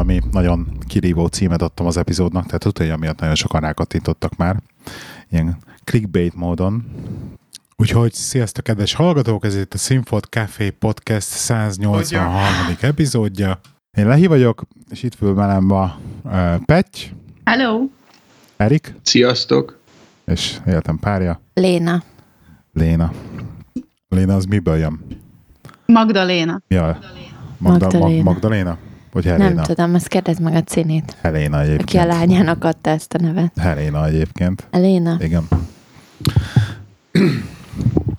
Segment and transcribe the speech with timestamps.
[0.00, 4.56] valami nagyon kirívó címet adtam az epizódnak, tehát utána miatt nagyon sokan rákattintottak már.
[5.30, 6.84] Ilyen clickbait módon.
[7.76, 12.76] Úgyhogy sziasztok, kedves hallgatók, ez itt a Sinfot Café Podcast 183.
[12.80, 13.60] epizódja.
[13.98, 16.98] Én Lehi vagyok, és itt fül velem a uh, Petty.
[17.44, 17.80] Hello.
[18.56, 18.94] Erik.
[19.02, 19.78] Sziasztok.
[20.26, 21.40] És életem párja.
[21.54, 22.02] Léna.
[22.72, 23.12] Léna.
[24.08, 25.00] Léna az miből jön?
[25.86, 26.60] Magdaléna.
[26.68, 26.98] Ja.
[27.58, 28.22] Magda, Magdaléna.
[28.22, 28.78] Magdaléna?
[29.12, 29.54] Vagy Helena?
[29.54, 31.82] Nem tudom, ezt kérdezd meg a Cinét, Helena egyébként.
[31.88, 33.52] aki a lányának adta ezt a nevet.
[33.58, 34.66] Helena egyébként.
[34.70, 35.16] Léna.
[35.20, 35.48] Igen.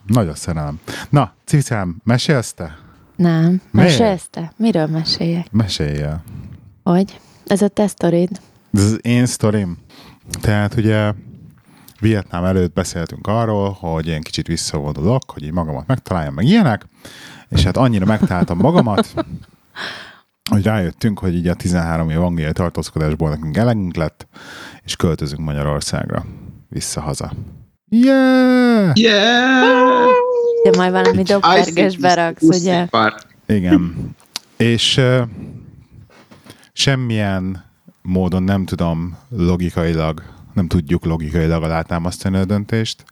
[0.08, 0.80] Nagyon szerelem.
[1.10, 2.78] Na, Cicám, mesélsz te?
[3.16, 3.62] Nem.
[3.72, 4.52] Mesélsz te?
[4.58, 5.52] Miről meséljek?
[5.52, 6.24] Mesélj el.
[6.84, 7.20] Hogy?
[7.46, 8.30] Ez a te sztorid.
[8.74, 9.78] Ez az én sztorim.
[10.42, 11.14] Tehát ugye
[12.00, 16.88] Vietnám előtt beszéltünk arról, hogy én kicsit visszavonulok, hogy így magamat megtaláljam, meg ilyenek,
[17.50, 19.14] és hát annyira megtaláltam magamat,
[20.52, 24.28] hogy rájöttünk, hogy így a 13 év angolai tartózkodásból nekünk elegünk lett,
[24.84, 26.26] és költözünk Magyarországra
[26.70, 27.32] visszahaza.
[27.90, 28.92] Yeah!
[28.94, 30.08] Yeah!
[30.64, 32.88] De majd valami dopperges beraksz, ugye?
[33.46, 34.16] Igen.
[34.58, 35.22] És uh,
[36.74, 37.64] semmilyen
[38.02, 43.04] módon nem tudom logikailag, nem tudjuk logikailag alátámasztani a döntést.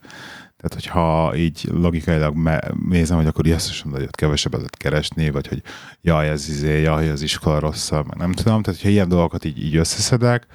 [0.60, 5.62] Tehát, hogyha így logikailag me- nézem, hogy akkor ilyesztosan nagyot kevesebbet keresni, vagy hogy
[6.00, 8.62] jaj, ez izé, jaj, az iskola rosszabb, meg nem tudom.
[8.62, 10.46] Tehát, hogyha ilyen dolgokat így, így összeszedek,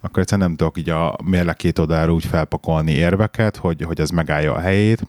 [0.00, 4.10] akkor egyszerűen nem tudok így a mérleg két oldalára úgy felpakolni érveket, hogy, hogy ez
[4.10, 5.08] megállja a helyét.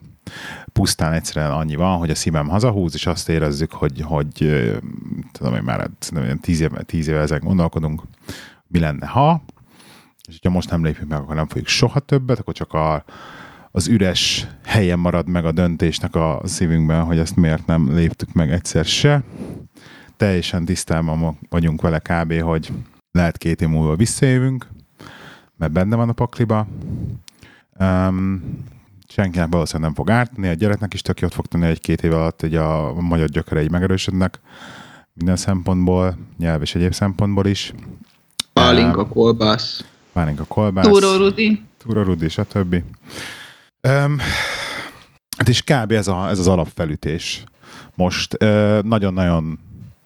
[0.74, 4.34] Pusztán egyszerűen annyi van, hogy a szívem hazahúz, és azt érezzük, hogy, hogy
[5.32, 8.02] tudom én már szerintem tíz éve, tíz éve ezen gondolkodunk,
[8.68, 9.44] mi lenne, ha,
[10.28, 13.04] és hogyha most nem lépünk meg, akkor nem fogjuk soha többet, akkor csak a,
[13.72, 18.52] az üres helyen marad meg a döntésnek a szívünkben, hogy ezt miért nem léptük meg
[18.52, 19.24] egyszer se.
[20.18, 22.72] Teljesen tisztában vagyunk vele kb., hogy
[23.12, 24.68] lehet két év múlva visszajövünk,
[25.58, 26.68] mert benne van a pakliba.
[27.80, 28.44] Um,
[29.08, 32.14] senkinek valószínűleg nem fog ártani, a gyereknek is tök jót fog tenni, hogy két év
[32.14, 34.40] alatt hogy a magyar gyökerei megerősödnek
[35.14, 37.74] minden szempontból, nyelv és egyéb szempontból is.
[38.54, 39.86] Pálinka, kolbász.
[40.14, 40.88] Pálinka kolbász.
[40.88, 41.62] Túró Rudi.
[41.78, 42.84] Túra Rudi, stb.
[43.88, 44.18] Um,
[45.38, 45.92] hát és kb.
[45.92, 47.44] ez, a, ez az alapfelütés.
[47.96, 48.38] Most.
[48.82, 49.60] Nagyon-nagyon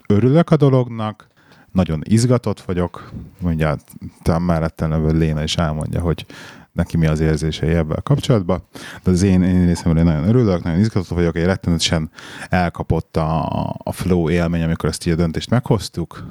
[0.08, 1.28] örülök a dolognak,
[1.72, 3.76] nagyon izgatott vagyok, mondja,
[4.22, 6.26] talán mellettem levő Léna is elmondja, hogy
[6.72, 8.64] neki mi az érzései ebben kapcsolatban,
[9.04, 12.12] de az én, én részemről én nagyon örülök, nagyon izgatott vagyok, egy rettenetesen
[12.50, 13.46] elkapott a,
[13.84, 16.24] a flow élmény, amikor ezt így a döntést meghoztuk,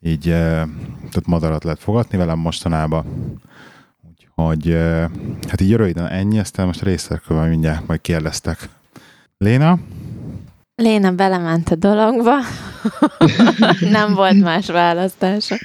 [0.00, 0.34] így eh,
[0.96, 3.04] tehát madarat lehet fogadni velem mostanában,
[4.50, 5.08] Eh,
[5.48, 8.68] hát így röviden ennyi, aztán most részletekről mindjárt majd kérdeztek.
[9.38, 9.78] Léna?
[10.74, 12.32] Léna belement a dologba.
[13.90, 15.56] nem volt más választása.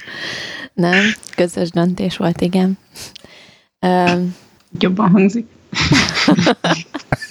[0.72, 2.78] Nem, közös döntés volt, igen.
[4.78, 5.46] Jobban hangzik.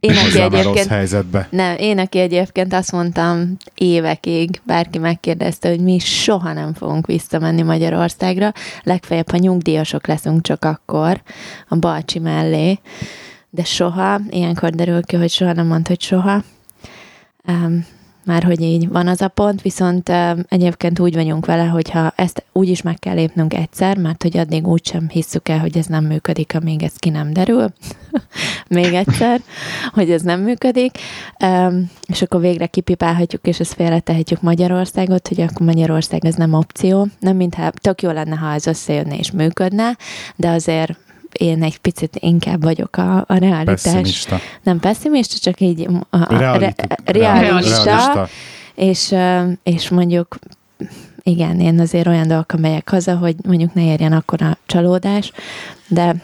[0.00, 1.48] Én, aki egyébként helyzetbe.
[1.50, 7.62] Nem, én, aki egyébként azt mondtam évekig, bárki megkérdezte, hogy mi soha nem fogunk visszamenni
[7.62, 11.22] Magyarországra, legfeljebb, ha nyugdíjasok leszünk csak akkor,
[11.68, 12.78] a Balcsi mellé,
[13.50, 16.42] de soha, ilyenkor derül ki, hogy soha nem mondta, hogy soha.
[17.46, 17.86] Um,
[18.28, 20.12] már hogy így van az a pont, viszont
[20.48, 24.66] egyébként úgy vagyunk vele, hogyha ezt úgy is meg kell lépnünk egyszer, mert hogy addig
[24.66, 27.72] úgy sem hisszük el, hogy ez nem működik, amíg ez ki nem derül.
[28.68, 29.40] Még egyszer,
[29.92, 30.98] hogy ez nem működik.
[32.06, 37.08] És akkor végre kipipálhatjuk, és ezt félretehetjük Magyarországot, hogy akkor Magyarország ez nem opció.
[37.20, 39.96] Nem mintha tök jó lenne, ha ez összejönne és működne,
[40.36, 40.98] de azért
[41.32, 43.82] én egy picit inkább vagyok a, a realitás.
[43.82, 44.38] Pessimista.
[44.62, 48.28] Nem pessimista, csak így a, a, Realit- re, realista, realista.
[48.74, 49.14] és,
[49.62, 50.38] és mondjuk
[51.22, 55.32] igen, én azért olyan dolgokkal megyek haza, hogy mondjuk ne érjen akkor a csalódás,
[55.88, 56.14] de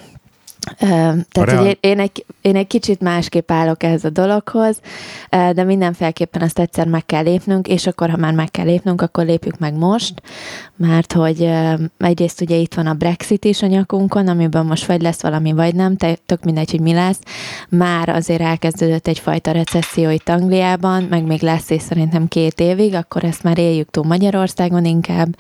[0.78, 4.80] tehát, hogy én, én, egy, én egy kicsit másképp állok ehhez a dologhoz,
[5.30, 9.24] de mindenféleképpen azt egyszer meg kell lépnünk, és akkor, ha már meg kell lépnünk, akkor
[9.24, 10.22] lépjük meg most,
[10.76, 11.50] mert hogy
[11.98, 15.74] egyrészt ugye itt van a Brexit is a nyakunkon, amiben most vagy lesz valami, vagy
[15.74, 15.96] nem,
[16.26, 17.18] tök mindegy, hogy mi lesz.
[17.68, 23.24] Már azért elkezdődött egyfajta recesszió itt Angliában, meg még lesz, és szerintem két évig, akkor
[23.24, 25.36] ezt már éljük túl Magyarországon inkább,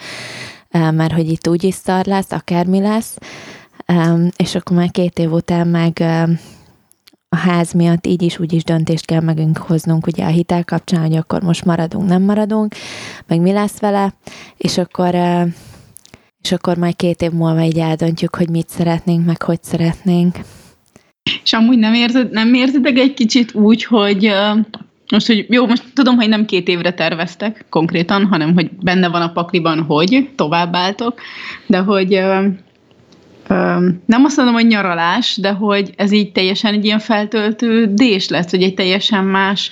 [0.70, 3.16] mert hogy itt úgy is szar lesz, akármi lesz,
[4.36, 6.02] És akkor már két év után meg
[7.28, 11.00] a ház miatt így is úgy is döntést kell megünk hoznunk ugye a hitel kapcsán,
[11.00, 12.74] hogy akkor most maradunk, nem maradunk,
[13.26, 14.14] meg mi lesz vele,
[14.56, 15.14] és akkor
[16.42, 20.38] és akkor majd két év múlva így eldöntjük, hogy mit szeretnénk, meg hogy szeretnénk.
[21.42, 24.32] És amúgy nem érzed, nem érzedek egy kicsit úgy, hogy,
[25.10, 29.22] Most, hogy jó, most tudom, hogy nem két évre terveztek konkrétan, hanem hogy benne van
[29.22, 31.20] a pakliban, hogy továbbáltok,
[31.66, 32.22] de hogy
[34.06, 38.62] nem azt mondom, hogy nyaralás, de hogy ez így teljesen egy ilyen feltöltődés lesz, hogy
[38.62, 39.70] egy teljesen más,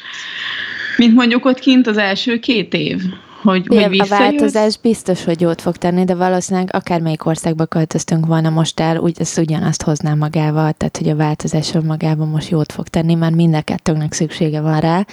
[0.96, 3.02] mint mondjuk ott kint az első két év.
[3.42, 8.50] Hogy, hogy a változás biztos, hogy jót fog tenni, de valószínűleg akármelyik országba költöztünk volna
[8.50, 12.88] most el, úgy ez ugyanazt hozná magával, tehát hogy a változás magában most jót fog
[12.88, 15.06] tenni, mert mind a kettőnknek szüksége van rá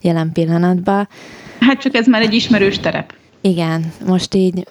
[0.00, 1.08] jelen pillanatban.
[1.60, 3.14] Hát csak ez már egy ismerős terep.
[3.40, 4.66] Igen, most így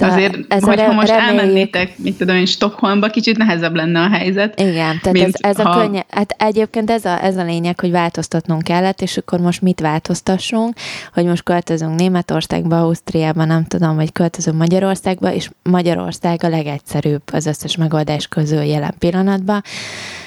[0.00, 4.00] ez Azért, ez hogyha re- most reméljük- elmennétek, mit tudom én, Stockholmba, kicsit nehezebb lenne
[4.00, 4.60] a helyzet.
[4.60, 7.90] Igen, tehát ez, ez a ha- könnye, hát egyébként ez a, ez a lényeg, hogy
[7.90, 10.74] változtatnunk kellett, és akkor most mit változtassunk,
[11.12, 17.46] hogy most költözünk Németországba, Ausztriába, nem tudom, vagy költözünk Magyarországba, és Magyarország a legegyszerűbb az
[17.46, 19.62] összes megoldás közül jelen pillanatban,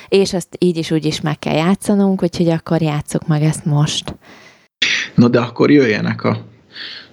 [0.08, 4.16] és ezt így is úgy is meg kell játszanunk, úgyhogy akkor játsszuk meg ezt most.
[5.16, 6.38] Na de akkor jöjjenek a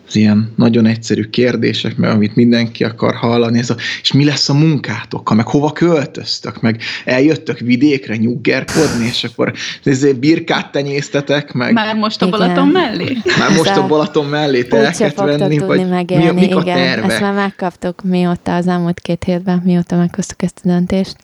[0.06, 4.48] az ilyen nagyon egyszerű kérdések, meg amit mindenki akar hallani, ez a, és mi lesz
[4.48, 9.52] a munkátokkal, meg hova költöztök, meg eljöttök vidékre nyuggerkodni, és akkor
[9.84, 12.38] ezért birkát tenyésztetek, meg már, most a Igen.
[12.38, 13.16] Balaton mellé?
[13.38, 16.60] már most Ez a a- Balaton mellé telket venni, tudni vagy mi, megélni, mik a
[16.60, 16.76] igen.
[16.76, 17.10] tervek?
[17.10, 21.16] Ezt már megkaptuk mióta az elmúlt két hétben, mióta meghoztuk ezt a döntést.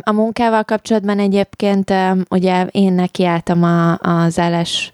[0.00, 1.92] A munkával kapcsolatban egyébként
[2.28, 4.90] ugye én nekiálltam a, az állás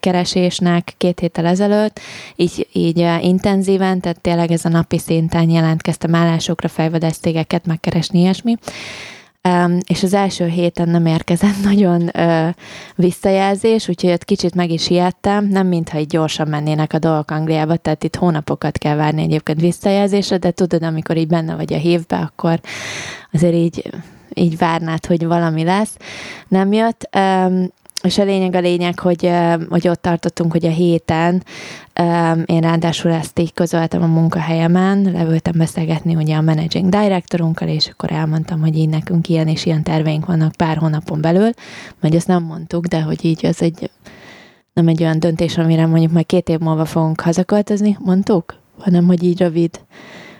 [0.00, 2.00] keresésnek két héttel ezelőtt,
[2.36, 8.56] így, így intenzíven, tehát tényleg ez a napi szinten jelentkeztem állásokra, fejvadásztégeket megkeresni, ilyesmi.
[9.86, 12.48] És az első héten nem érkezett nagyon ö,
[12.94, 17.76] visszajelzés, úgyhogy ott kicsit meg is ijedtem, nem mintha így gyorsan mennének a dolgok Angliába,
[17.76, 22.16] tehát itt hónapokat kell várni egyébként visszajelzésre, de tudod, amikor így benne vagy a hívbe,
[22.16, 22.60] akkor
[23.32, 23.90] azért így,
[24.34, 25.96] így várnád, hogy valami lesz.
[26.48, 27.08] Nem jött.
[28.02, 29.30] És a lényeg a lényeg, hogy,
[29.68, 31.42] hogy ott tartottunk, hogy a héten
[32.44, 38.12] én ráadásul ezt így közöltem a munkahelyemen, leültem beszélgetni ugye a managing directorunkkal, és akkor
[38.12, 41.50] elmondtam, hogy így nekünk ilyen és ilyen terveink vannak pár hónapon belül,
[42.00, 43.90] majd ezt nem mondtuk, de hogy így az egy
[44.72, 49.22] nem egy olyan döntés, amire mondjuk majd két év múlva fogunk hazaköltözni, mondtuk, hanem hogy
[49.22, 49.70] így rövid.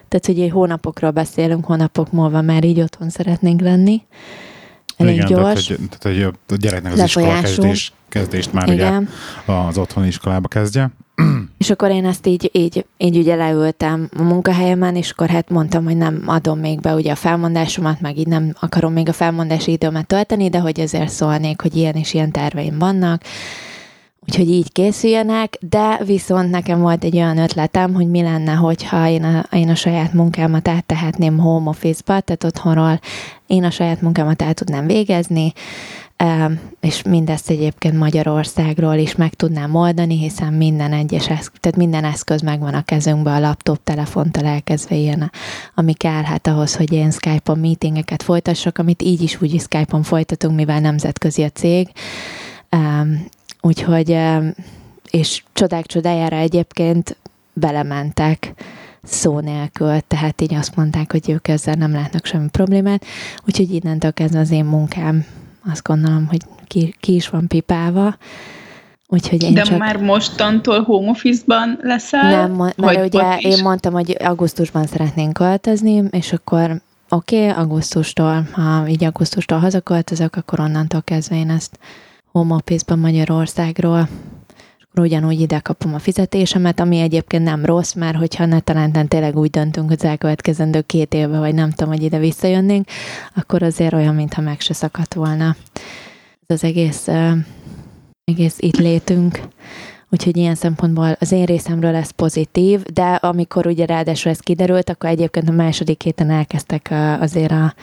[0.08, 4.02] Tehát, hogy egy hónapokról beszélünk, hónapok múlva már így otthon szeretnénk lenni.
[4.98, 5.64] Elég Igen, gyors.
[5.66, 9.08] Tehát, hogy, tehát, hogy a gyereknek az iskola kezdés, kezdést már Igen.
[9.46, 10.90] ugye az otthoni iskolába kezdje.
[11.58, 15.84] És akkor én ezt így, így, így ugye leültem a munkahelyemen, és akkor hát mondtam,
[15.84, 19.72] hogy nem adom még be ugye a felmondásomat, meg így nem akarom még a felmondási
[19.72, 23.22] időmet tölteni, de hogy ezért szólnék, hogy ilyen és ilyen terveim vannak,
[24.28, 29.24] úgyhogy így készüljenek, de viszont nekem volt egy olyan ötletem, hogy mi lenne, hogyha én
[29.24, 33.00] a, én a saját munkámat áttehetném home office-ba, tehát otthonról
[33.46, 35.52] én a saját munkámat el tudnám végezni,
[36.80, 42.40] és mindezt egyébként Magyarországról is meg tudnám oldani, hiszen minden egyes eszköz, tehát minden eszköz
[42.40, 45.32] megvan a kezünkben, a laptop, telefonttal elkezdve ilyen,
[45.74, 50.02] ami kell hát ahhoz, hogy én Skype-on meetingeket folytassak, amit így is úgy is Skype-on
[50.02, 51.88] folytatunk, mivel nemzetközi a cég.
[53.68, 54.18] Úgyhogy,
[55.10, 57.16] és csodák csodájára egyébként
[57.52, 58.52] belementek
[59.02, 63.04] szó nélkül, tehát így azt mondták, hogy ők ezzel nem látnak semmi problémát,
[63.46, 65.24] úgyhogy innentől kezdve az én munkám
[65.70, 68.16] azt gondolom, hogy ki, ki is van pipálva,
[69.06, 69.78] úgyhogy én De csak...
[69.78, 72.30] már mostantól home office-ban leszel?
[72.30, 78.48] Nem, mert Vagy ugye én mondtam, hogy augusztusban szeretnénk költözni, és akkor oké, okay, augusztustól,
[78.52, 81.78] ha így augusztustól hazaköltözök, akkor onnantól kezdve én ezt
[82.38, 84.08] home office-ban Magyarországról
[84.90, 89.36] akkor ugyanúgy ide kapom a fizetésemet, ami egyébként nem rossz, mert hogyha ne talán tényleg
[89.36, 92.86] úgy döntünk, hogy az elkövetkezendő két évben, vagy nem tudom, hogy ide visszajönnénk,
[93.34, 95.56] akkor azért olyan, mintha meg se szakadt volna
[96.46, 97.08] ez az egész,
[98.24, 99.40] egész itt létünk.
[100.10, 105.10] Úgyhogy ilyen szempontból az én részemről ez pozitív, de amikor ugye ráadásul ez kiderült, akkor
[105.10, 106.88] egyébként a második héten elkezdtek
[107.20, 107.74] azért a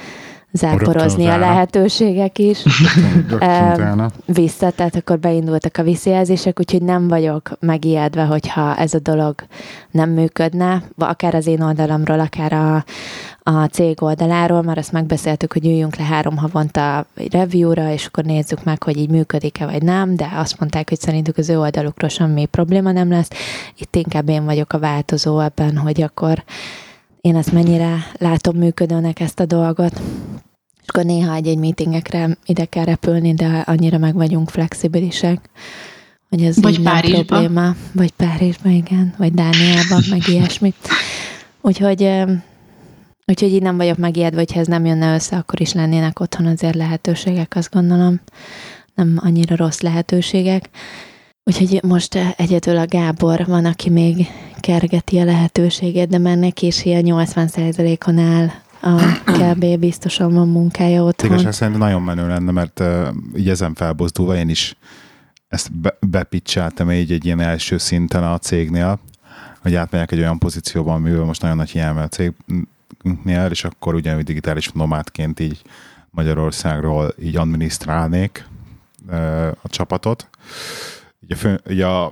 [0.55, 2.63] záporozni a lehetőségek is.
[3.29, 9.35] Rögtön vissza, tehát akkor beindultak a visszajelzések, úgyhogy nem vagyok megijedve, hogyha ez a dolog
[9.91, 12.83] nem működne, akár az én oldalamról, akár a,
[13.43, 18.23] a cég oldaláról, mert azt megbeszéltük, hogy üljünk le három havonta egy review-ra, és akkor
[18.23, 22.09] nézzük meg, hogy így működik-e vagy nem, de azt mondták, hogy szerintük az ő oldalukról
[22.09, 23.29] semmi probléma nem lesz.
[23.77, 26.43] Itt inkább én vagyok a változó ebben, hogy akkor
[27.25, 30.01] én ezt mennyire látom működőnek ezt a dolgot.
[30.81, 35.49] És akkor néha egy-egy meetingekre ide kell repülni, de annyira meg vagyunk flexibilisek,
[36.29, 37.23] hogy ez Vagy nem Párizsba.
[37.23, 37.75] probléma.
[37.91, 39.13] Vagy Párizsba, igen.
[39.17, 40.73] Vagy Dániában, meg ilyesmi.
[41.61, 42.09] Úgyhogy,
[43.25, 46.75] úgyhogy így nem vagyok megijedve, hogyha ez nem jönne össze, akkor is lennének otthon azért
[46.75, 48.19] lehetőségek, azt gondolom.
[48.95, 50.69] nem annyira rossz lehetőségek.
[51.47, 54.27] Úgyhogy most egyedül a Gábor van, aki még
[54.59, 58.47] kergeti a lehetőséget, de már neki is ilyen 80%-on áll
[58.81, 59.65] a kb.
[59.79, 61.29] biztosan van munkája otthon.
[61.29, 64.75] Igazság szerint nagyon menő lenne, mert uh, így ezen felbozdulva én is
[65.47, 68.99] ezt be, bepicseltem így egy ilyen első szinten a cégnél,
[69.61, 74.23] hogy átmegyek egy olyan pozícióban, amivel most nagyon nagy hiány a cégnél, és akkor ugyanúgy
[74.23, 75.61] digitális nomádként így
[76.09, 78.47] Magyarországról így adminisztrálnék
[79.07, 80.29] uh, a csapatot.
[81.25, 82.11] Így a, fő, így a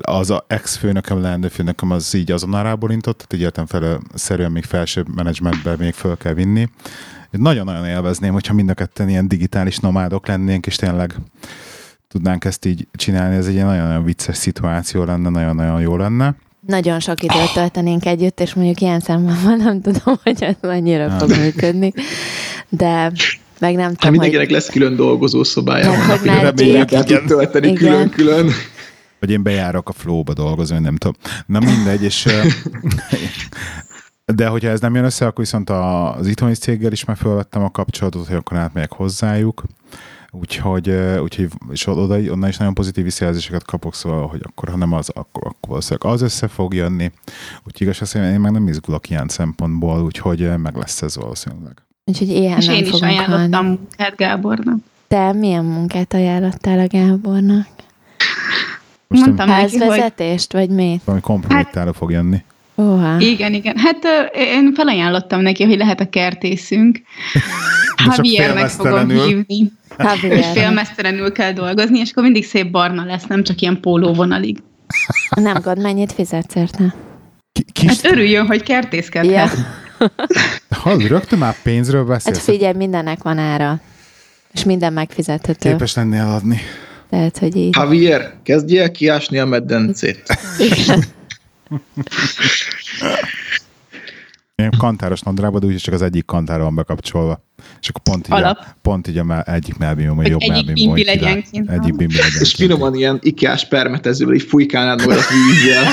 [0.00, 4.64] az a ex-főnököm, leendő főnököm az így azonnal ráborintott, tehát így értem fel, szerűen még
[4.64, 6.68] felsőbb menedzsmentbe még föl kell vinni.
[7.30, 11.14] Nagyon-nagyon élvezném, hogyha mind a ketten ilyen digitális nomádok lennénk, és tényleg
[12.08, 16.34] tudnánk ezt így csinálni, ez egy ilyen nagyon-nagyon vicces szituáció lenne, nagyon-nagyon jó lenne.
[16.66, 21.30] Nagyon sok időt töltenénk együtt, és mondjuk ilyen szemben nem tudom, hogy ez mennyire fog
[21.30, 21.92] működni,
[22.68, 23.12] de
[23.62, 24.54] meg nem hát tudom, mindenkinek hogy...
[24.54, 25.90] lesz külön dolgozó szobája.
[25.90, 28.50] Hát, hogy már tölteni külön-külön.
[29.20, 31.16] Vagy én bejárok a flowba dolgozni, nem tudom.
[31.46, 32.26] Na mindegy, és
[34.36, 37.70] de hogyha ez nem jön össze, akkor viszont az itthoni céggel is már felvettem a
[37.70, 39.62] kapcsolatot, hogy akkor átmegyek hozzájuk.
[40.30, 40.90] Úgyhogy,
[41.22, 45.08] úgyhogy és oda, onnan is nagyon pozitív visszajelzéseket kapok, szóval, hogy akkor ha nem az,
[45.08, 47.12] akkor, akkor valószínűleg az össze fog jönni.
[47.56, 51.82] Úgyhogy igaz, azt én meg nem izgulok ilyen szempontból, úgyhogy meg lesz ez valószínűleg.
[52.04, 54.78] Úgyhogy ilyen és nem én is ajánlottam munkát Gábornak.
[55.08, 57.66] Te milyen munkát ajánlottál a Gábornak?
[59.08, 61.00] Most Mondtam Házvezetést, neki, hogy mi?
[61.04, 62.44] Valami kompromittáló hát, fog jönni.
[62.74, 63.20] Oha.
[63.20, 63.76] Igen, igen.
[63.78, 67.00] Hát én felajánlottam neki, hogy lehet a kertészünk.
[68.16, 69.72] Javiernek fogom hívni.
[69.98, 70.38] Javier.
[70.38, 74.62] És félmesztelenül kell dolgozni, és akkor mindig szép barna lesz, nem csak ilyen pólóvonalig.
[75.34, 76.94] Nem gond, mennyit fizetsz érte?
[77.72, 77.86] Kis...
[77.86, 79.32] Hát örüljön, hogy kertészkedhet.
[79.32, 79.50] Ja.
[80.70, 82.36] Hallod, rögtön már pénzről beszélsz?
[82.36, 83.80] Hát figyelj, mindennek van ára.
[84.52, 85.70] És minden megfizethető.
[85.70, 86.60] Képes lenni eladni.
[87.10, 87.76] Tehát, hogy így.
[87.76, 90.22] Javier, kezdj el kiásni a meddencét.
[94.54, 97.44] Én kantáros nadrágban, de úgyis csak az egyik kantára van bekapcsolva.
[97.80, 98.58] És akkor pont így, Alap.
[98.60, 100.94] A, pont így a egyik melbimom, vagy jobb egyik melbimom.
[100.94, 101.70] Egyik bimbi legyen kint.
[101.70, 105.84] Egyik bimbi legyen És finoman ilyen ikás permetezővel így fújkálnád magad a vízzel.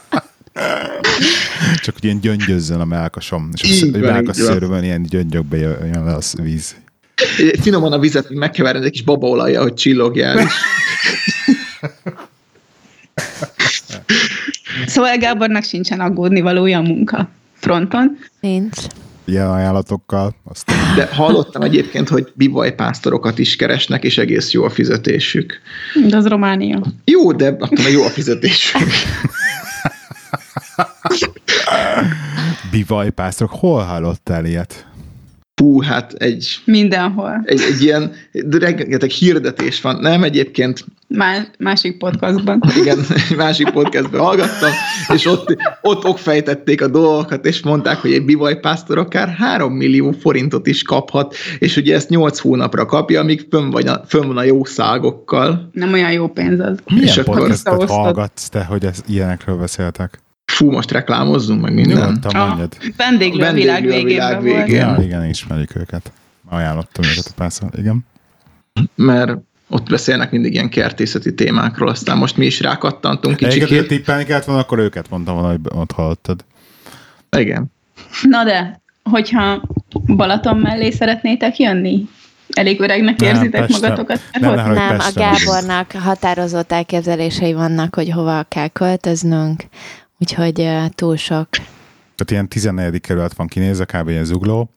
[1.82, 3.50] Csak hogy ilyen gyöngyözzön a melkasom.
[3.62, 6.76] És a melkasszőrben ilyen gyöngyökbe jön le a víz.
[7.60, 10.52] Finoman a vizet, hogy megkeverni egy kis babaolajja, hogy csillogjál is.
[14.86, 18.18] Szóval Gábornak sincsen aggódni valója a munka fronton.
[18.40, 18.76] Nincs.
[19.24, 20.34] Ilyen ajánlatokkal.
[20.44, 20.94] Aztán...
[20.96, 25.60] De hallottam egyébként, hogy bivajpásztorokat is keresnek, és egész jó a fizetésük.
[26.08, 26.82] De az Románia.
[27.04, 28.80] Jó, de attól jó a fizetésük.
[32.70, 34.86] Bivajpásztorok, hol hallottál ilyet?
[35.58, 36.58] Hú, hát egy...
[36.64, 37.42] Mindenhol.
[37.44, 39.96] Egy, egy ilyen, de rengeteg hirdetés van.
[40.00, 40.84] Nem egyébként...
[41.08, 42.62] Más, másik podcastban.
[42.80, 42.98] Igen,
[43.36, 44.70] másik podcastban hallgattam,
[45.14, 50.66] és ott, ott okfejtették a dolgokat, és mondták, hogy egy bivajpásztor akár 3 millió forintot
[50.66, 54.42] is kaphat, és ugye ezt 8 hónapra kapja, amíg fönn, vagy a, fönn van a
[54.42, 55.68] jó szágokkal.
[55.72, 56.78] Nem olyan jó pénz az.
[56.86, 60.20] Milyen és podcastot hallgatsz te, hogy ez, ilyenekről beszéltek?
[60.48, 61.96] Fú, most reklámozzunk meg minden.
[61.96, 62.76] Nyugodtan mondjad.
[62.80, 64.20] A vendéglő a világ végén.
[64.20, 64.80] A világ végén.
[64.80, 66.12] Ja, igen, ismerjük őket.
[66.48, 68.06] Ajánlottam őket a párszor, igen.
[68.94, 69.36] Mert
[69.68, 73.62] ott beszélnek mindig ilyen kertészeti témákról, aztán most mi is rákattantunk kicsit.
[73.62, 76.44] Egyiket tippelni kellett volna, akkor őket mondtam volna, hogy ott hallottad.
[77.36, 77.66] Igen.
[78.22, 79.62] Na de, hogyha
[80.16, 82.08] Balaton mellé szeretnétek jönni?
[82.48, 84.20] Elég öregnek érzitek nem, magatokat?
[84.40, 89.62] Nem, nem, nem a Gábornak határozott elképzelései vannak, hogy hova kell költöznünk,
[90.18, 91.48] Úgyhogy túl sok.
[92.14, 93.00] Tehát ilyen 14.
[93.00, 94.08] kerület van kinézve, kb.
[94.08, 94.70] ilyen zugló.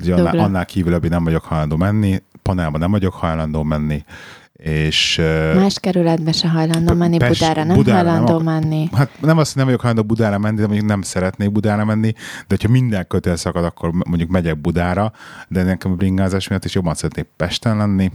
[0.00, 4.04] Ugye annál, annál kívül nem vagyok hajlandó menni, panelba nem vagyok hajlandó menni,
[4.52, 5.20] és...
[5.54, 8.88] Más kerületbe se hajlandó menni, Pest, Budára nem Budára hajlandó nem, menni.
[8.92, 12.12] Hát nem azt, hogy nem vagyok hajlandó Budára menni, de mondjuk nem szeretnék Budára menni,
[12.12, 15.12] de hogyha minden kötél szakad, akkor mondjuk megyek Budára,
[15.48, 18.12] de nekem a bringázás miatt is jobban szeretnék Pesten lenni.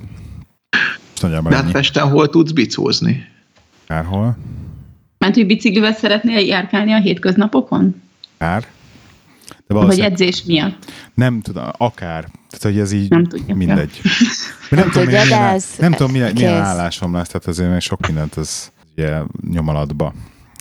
[1.22, 3.24] De hát Pesten hol tudsz bicózni?
[3.88, 4.38] Kárhol?
[5.26, 8.02] Mert hogy biciklivel szeretnél járkálni a hétköznapokon?
[8.38, 8.66] Akár.
[9.68, 10.92] De Vagy edzés miatt?
[11.14, 12.26] Nem tudom, akár.
[12.50, 13.56] Tehát, hogy ez így nem tudja.
[13.56, 14.02] mindegy.
[14.70, 18.08] Nem, nem tudom, milyen, milyen, nem tudom milyen, milyen állásom lesz, tehát azért még sok
[18.08, 19.20] mindent az ugye
[19.52, 20.14] nyomalatba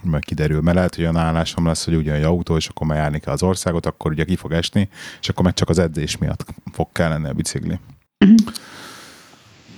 [0.05, 2.97] meg kiderül, mert lehet, hogy olyan állásom lesz, hogy ugyan egy autó, és akkor már
[2.97, 4.89] járni kell az országot, akkor ugye ki fog esni,
[5.21, 7.79] és akkor meg csak az edzés miatt fog kellene a bicikli.
[8.19, 8.39] Uh-huh.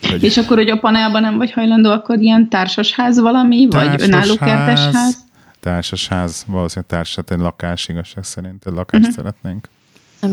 [0.02, 0.22] Hogy...
[0.22, 4.36] És akkor, hogy a panelban nem vagy hajlandó, akkor ilyen társasház valami, társasház, vagy önálló
[4.36, 5.24] kertesház?
[5.60, 9.16] Társasház, valószínűleg társas, egy lakás igazság szerint, egy lakást uh-huh.
[9.16, 9.68] szeretnénk.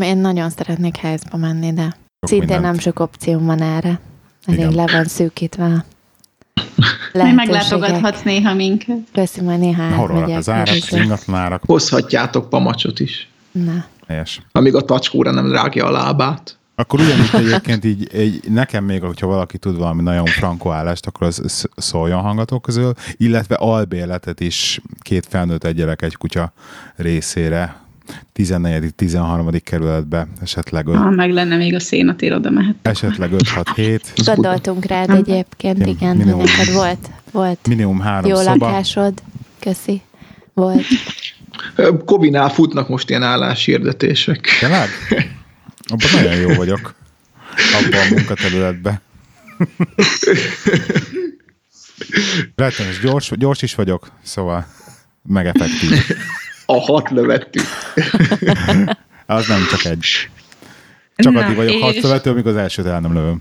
[0.00, 2.62] Én nagyon szeretnék házba menni, de Szintén mindent.
[2.62, 4.00] nem sok opció van erre.
[4.46, 4.74] Elég Igen.
[4.74, 5.64] le van szűkítve.
[7.12, 7.34] lehetőségek.
[7.34, 8.98] meglátogathatsz néha minket.
[9.12, 10.36] Köszi, majd néha átmegyek.
[10.36, 11.62] az árak, az ingatlanárak.
[11.66, 13.84] Hozhatjátok pamacsot is, Na.
[14.06, 14.42] Helyes.
[14.52, 16.58] amíg a tacskóra nem rágja a lábát.
[16.76, 21.26] Akkor ugyanígy egyébként így, így, nekem még, hogyha valaki tud valami nagyon frankó állást, akkor
[21.26, 26.52] az sz- szóljon hangatok közül, illetve albérletet is két felnőtt, egy gyerek, egy kutya
[26.96, 27.76] részére
[28.36, 29.60] 14.-13.
[29.64, 32.74] kerületbe, esetleg, öt, Ha meg lenne még a szénatér, oda mehet.
[32.82, 35.16] esetleg 5-6-7, Az Gondoltunk rád Nem.
[35.16, 36.44] egyébként, Igen, igen, minimum.
[36.44, 38.66] neked volt, volt minimum három jó szoba.
[38.66, 39.12] lakásod.
[39.58, 40.00] Köszi.
[40.54, 40.82] Volt.
[42.04, 44.46] Kobinál futnak most ilyen álláshirdetések.
[44.60, 44.88] Tényleg?
[45.86, 46.94] Abban nagyon jó vagyok.
[47.74, 49.00] Abban a munkaterületben.
[52.56, 54.66] Rettenes gyors, gyors is vagyok, szóval
[55.22, 56.16] meg effektív.
[56.66, 57.62] A hat lövettük.
[59.26, 60.28] Az nem csak egy.
[61.16, 63.40] Csak Na, addig vagyok és- harcszövető, amikor az elsőt el nem lövöm.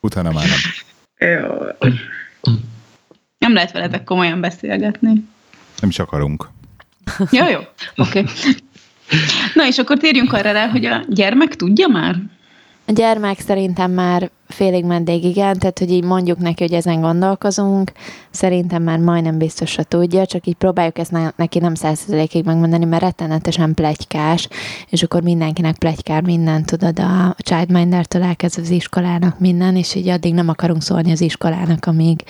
[0.00, 0.58] Utána már nem.
[1.30, 1.48] Jó.
[3.38, 5.24] Nem lehet veletek komolyan beszélgetni.
[5.80, 6.48] Nem is akarunk.
[7.30, 7.60] Jó, jó.
[7.96, 8.18] Oké.
[8.18, 8.26] Okay.
[9.54, 12.14] Na és akkor térjünk arra rá, hogy a gyermek tudja már?
[12.86, 17.92] A gyermek szerintem már félig meddig igen, tehát hogy így mondjuk neki, hogy ezen gondolkozunk,
[18.30, 23.02] szerintem már majdnem biztosra tudja, csak így próbáljuk ezt ne- neki nem százszerzelékig megmondani, mert
[23.02, 24.48] rettenetesen plegykás,
[24.88, 30.34] és akkor mindenkinek plegykár minden, tudod, a childminder-től elkezdve az iskolának minden, és így addig
[30.34, 32.20] nem akarunk szólni az iskolának, amíg,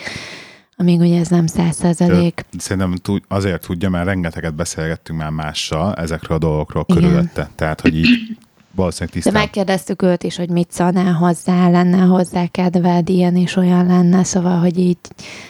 [0.82, 2.44] amíg ugye ez nem százszerzelék.
[2.58, 7.02] Szerintem tud- azért tudja, mert rengeteget beszélgettünk már mással ezekről a dolgokról Igen.
[7.02, 7.50] körülötte.
[7.54, 8.08] Tehát, hogy így
[8.74, 9.42] valószínűleg De tisztán.
[9.42, 14.58] megkérdeztük őt is, hogy mit szanál hozzá, lenne hozzá kedved, ilyen és olyan lenne, szóval,
[14.58, 14.96] hogy így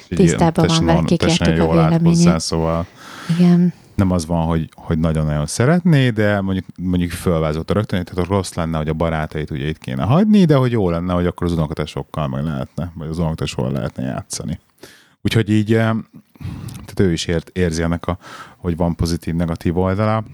[0.08, 2.40] tisztában van vele, kikértük a állt hozzá, véleményét.
[2.40, 2.86] szóval
[3.38, 3.72] Igen.
[3.94, 8.76] nem az van, hogy, hogy nagyon-nagyon szeretné, de mondjuk, mondjuk fölvázolta rögtön, tehát rossz lenne,
[8.78, 12.28] hogy a barátait ugye itt kéne hagyni, de hogy jó lenne, hogy akkor az unokatesokkal
[12.28, 14.58] meg lehetne, vagy az unokatesóval lehetne játszani.
[15.22, 15.90] Úgyhogy így, eh,
[16.72, 18.18] tehát ő is ért, érzi ennek, a,
[18.56, 20.24] hogy van pozitív-negatív oldala.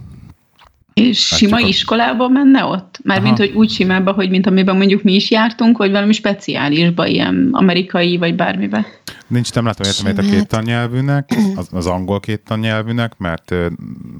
[0.94, 3.00] És Látjuk sima a- iskolába menne ott?
[3.04, 7.48] Mármint, hogy úgy simába, hogy mint amiben mondjuk mi is jártunk, vagy valami speciálisba, ilyen
[7.52, 8.86] amerikai, vagy bármibe.
[9.26, 13.66] Nincs, nem látom értelmét a két tannyelvűnek, az, az angol két tannyelvűnek, mert ö,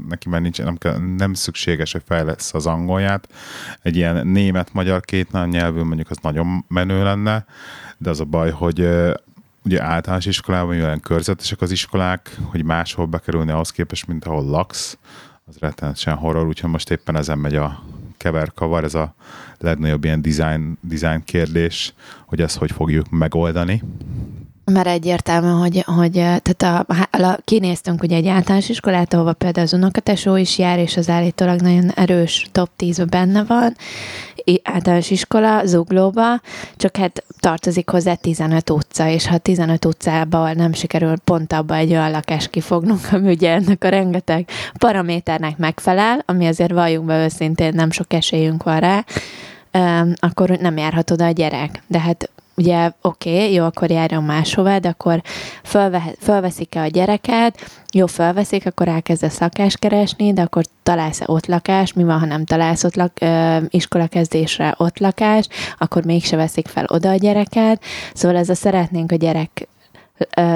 [0.09, 3.29] neki már nincs, nem, kell, nem szükséges, hogy fejlesz az angolját.
[3.83, 7.45] Egy ilyen német-magyar két tannyelvű mondjuk az nagyon menő lenne,
[7.99, 9.13] de az a baj, hogy ö,
[9.69, 14.99] ugye általános iskolában olyan körzetesek az iskolák, hogy máshol bekerülni ahhoz képest, mint ahol laksz,
[15.45, 17.83] az rettenetesen horror, úgyhogy most éppen ezen megy a
[18.17, 19.15] keverkavar, ez a
[19.59, 21.95] legnagyobb ilyen design, design kérdés,
[22.27, 23.83] hogy ezt hogy fogjuk megoldani.
[24.73, 29.73] Mert egyértelmű, hogy, hogy tehát a, a, kinéztünk ugye egy általános iskolát, ahova például az
[29.73, 33.77] unokatesó is jár, és az állítólag nagyon erős top 10 benne van,
[34.63, 36.41] általános iskola, zuglóba,
[36.77, 41.91] csak hát tartozik hozzá 15 utca, és ha 15 utcában nem sikerül pont abba egy
[41.91, 47.75] olyan lakást kifognunk, ami ugye ennek a rengeteg paraméternek megfelel, ami azért valljuk be őszintén,
[47.75, 49.05] nem sok esélyünk van rá,
[50.15, 51.83] akkor nem járhat oda a gyerek.
[51.87, 55.23] De hát ugye oké, okay, jó, akkor járjon máshová, de akkor
[55.63, 61.95] fölve, fölveszik-e a gyereket, jó, fölveszik, akkor elkezdesz lakást keresni, de akkor találsz-e ott lakást,
[61.95, 66.85] mi van, ha nem találsz ott lak, ö, iskolakezdésre ott lakást, akkor mégse veszik fel
[66.89, 67.83] oda a gyereket,
[68.15, 69.69] szóval ez a szeretnénk a gyerek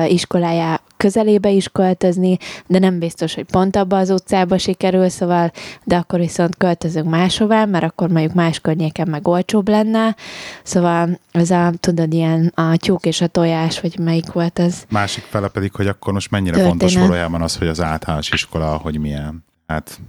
[0.09, 5.53] iskolájá közelébe is költözni, de nem biztos, hogy pont abba az utcába sikerül, szóval,
[5.85, 10.17] de akkor viszont költözünk máshová, mert akkor mondjuk más környéken meg olcsóbb lenne,
[10.63, 14.85] szóval ez a, tudod, ilyen a tyúk és a tojás, vagy melyik volt az?
[14.89, 16.79] Másik fele pedig, hogy akkor most mennyire Történet.
[16.79, 19.45] fontos valójában az, hogy az általános iskola, hogy milyen.
[19.67, 20.01] Hát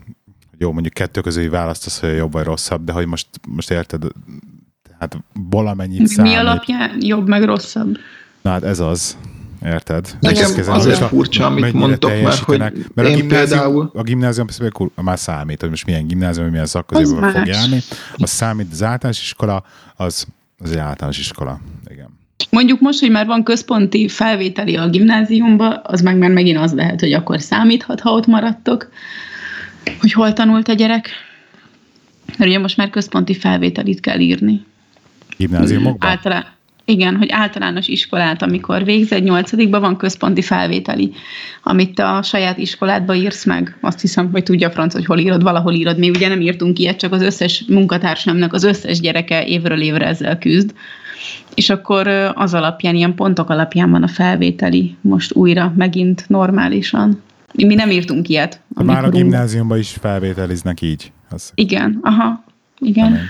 [0.58, 4.03] jó, mondjuk kettő közül választasz, hogy jobb vagy rosszabb, de hogy most, most érted,
[4.99, 5.17] hát
[5.49, 6.38] valamennyit Mi számít.
[6.38, 7.97] alapján jobb, meg rosszabb?
[8.41, 9.17] Na hát ez az.
[9.65, 10.17] Érted?
[10.19, 14.45] Nekem azért a- furcsa, amit mondtok, mert hogy mert a én gimnázium, például- a gimnázium
[14.45, 17.80] persze kur- már számít, hogy most milyen gimnázium, milyen szakközében fog járni.
[18.17, 19.63] Az számít, az általános iskola,
[19.95, 20.26] az,
[20.60, 21.60] az egy általános iskola.
[21.91, 22.08] Igen.
[22.49, 26.99] Mondjuk most, hogy már van központi felvételi a gimnáziumba, az meg már megint az lehet,
[26.99, 28.89] hogy akkor számíthat, ha ott maradtok,
[29.99, 31.10] hogy hol tanult a gyerek.
[32.38, 34.65] Mert ugye most már központi felvételit kell írni.
[35.38, 36.10] Gimnáziumokban?
[36.10, 36.45] Általán,
[36.86, 41.12] igen, hogy általános iskolát, amikor végzed, nyolcadikban van központi felvételi,
[41.63, 43.78] amit a saját iskoládba írsz meg.
[43.82, 45.98] Azt hiszem, hogy tudja a franc, hogy hol írod, valahol írod.
[45.98, 50.38] Mi ugye nem írtunk ilyet, csak az összes munkatársamnak az összes gyereke évről évre ezzel
[50.38, 50.74] küzd.
[51.56, 57.22] És akkor az alapján, ilyen pontok alapján van a felvételi most újra, megint normálisan.
[57.54, 58.62] Mi nem írtunk ilyet.
[58.67, 61.12] Már a gimnáziumban is felvételiznek így.
[61.30, 62.43] Az Igen, aha.
[62.80, 63.12] Igen.
[63.12, 63.30] Nem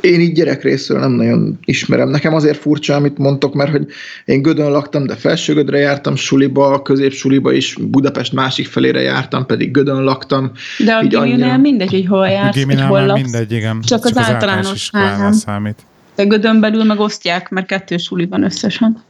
[0.00, 0.20] én.
[0.20, 2.08] Így gyerekrészről nem nagyon ismerem.
[2.08, 3.86] Nekem azért furcsa, amit mondtok, mert hogy
[4.24, 10.02] én Gödön laktam, de Felsőgödre jártam suliba, középsuliba is, Budapest másik felére jártam, pedig Gödön
[10.02, 10.50] laktam.
[10.78, 13.22] De a Giminál annyira- mindegy, hogy hol jársz, hogy hol laksz.
[13.22, 13.80] mindegy, igen.
[13.80, 15.32] Csak az általános iskolánál nem.
[15.32, 15.78] számít.
[16.14, 19.02] De Gödön belül meg osztják, mert kettő suli van összesen.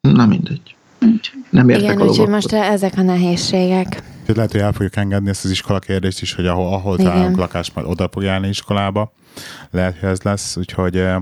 [0.00, 0.74] Na mindegy.
[1.50, 4.02] Nem értek Igen, a úgyhogy most ezek a nehézségek.
[4.20, 7.36] Úgyhogy lehet, hogy el fogjuk engedni ezt az iskola kérdést is, hogy ahol, ahol találunk
[7.36, 9.12] lakást, majd oda fog járni iskolába.
[9.70, 11.16] Lehet, hogy ez lesz, úgyhogy eh,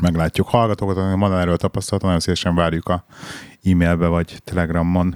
[0.00, 0.48] meglátjuk.
[0.48, 3.04] Hallgatókat, akik van erről tapasztalatot, nagyon szívesen várjuk a
[3.64, 5.14] e-mailbe vagy telegramon.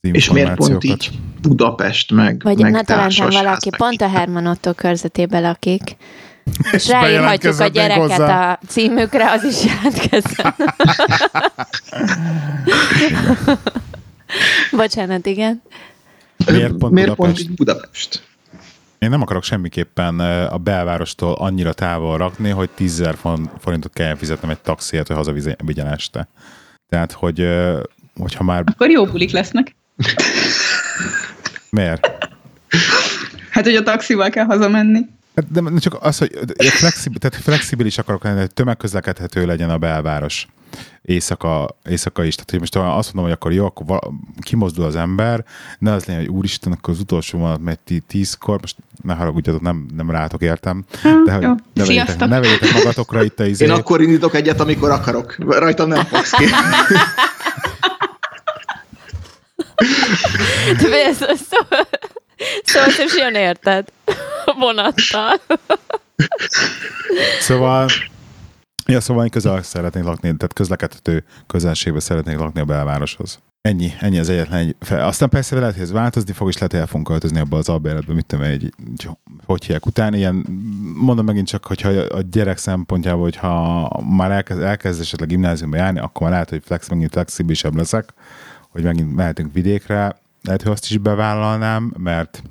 [0.00, 1.10] És miért pont így
[1.42, 5.82] Budapest, meg, Vagy meg ne talán valaki meg pont a Herman Otto körzetében lakik,
[6.72, 8.52] és És ráírhatjuk a gyereket hozzá.
[8.52, 10.54] a címükre, az is jelentkezzen.
[14.76, 15.62] Bocsánat, igen.
[16.46, 17.48] Miért pont miért pont Budapest?
[17.48, 18.22] így Budapest?
[19.06, 23.08] Én nem akarok semmiképpen eh, a belvárostól annyira távol rakni, hogy 10
[23.58, 26.28] forintot kelljen fizetnem egy taxiért, hogy hazavigyen este.
[26.88, 27.78] Tehát, hogy eh,
[28.16, 29.76] hogyha már Akkor jó bulik lesznek.
[31.70, 32.06] miért?
[33.50, 35.00] Hát, hogy a taxival kell hazamenni.
[35.36, 40.48] Hát De csak az, hogy flexibil, tehát flexibilis akarok lenni, hogy tömegközlekedhető legyen a belváros
[41.02, 42.34] éjszaka, éjszaka is.
[42.34, 45.44] Tehát, hogy most azt mondom, hogy akkor jó, akkor vala, kimozdul az ember,
[45.78, 49.60] ne az legyen, hogy úristen, akkor az utolsó vonat megy tí- tízkor, most ne haragudjatok,
[49.62, 50.84] nem, nem rátok értem,
[51.24, 52.28] de hogy ne vegyétek, Sziasztok.
[52.28, 53.64] ne vegyétek magatokra itt a izé.
[53.64, 55.36] Én akkor indítok egyet, amikor akarok.
[55.38, 56.44] Rajtam nem fogsz ki.
[60.82, 61.58] De ez, szó,
[62.64, 63.88] szóval nem jön érted.
[64.58, 65.40] Vonattal.
[67.40, 67.88] Szóval,
[68.86, 73.38] ja, szóval én közel szeretnék lakni, tehát közlekedhető közelségbe szeretnék lakni a belvároshoz.
[73.60, 75.06] Ennyi, ennyi az egyetlen egy fel.
[75.06, 77.68] Aztán persze lehet, hogy ez változni fog, és lehet, hogy el fogunk költözni abba az
[77.68, 79.08] albérletbe, mit tudom, egy, egy
[79.44, 80.14] hogy hívják után.
[80.14, 80.46] Ilyen,
[80.94, 86.22] mondom megint csak, hogyha a gyerek szempontjából, hogyha már elkezd, elkezd esetleg gimnáziumba járni, akkor
[86.22, 88.14] már lehet, hogy flex, megint flexibilisebb leszek,
[88.68, 90.16] hogy megint mehetünk vidékre,
[90.46, 92.42] lehet, hogy azt is bevállalnám, mert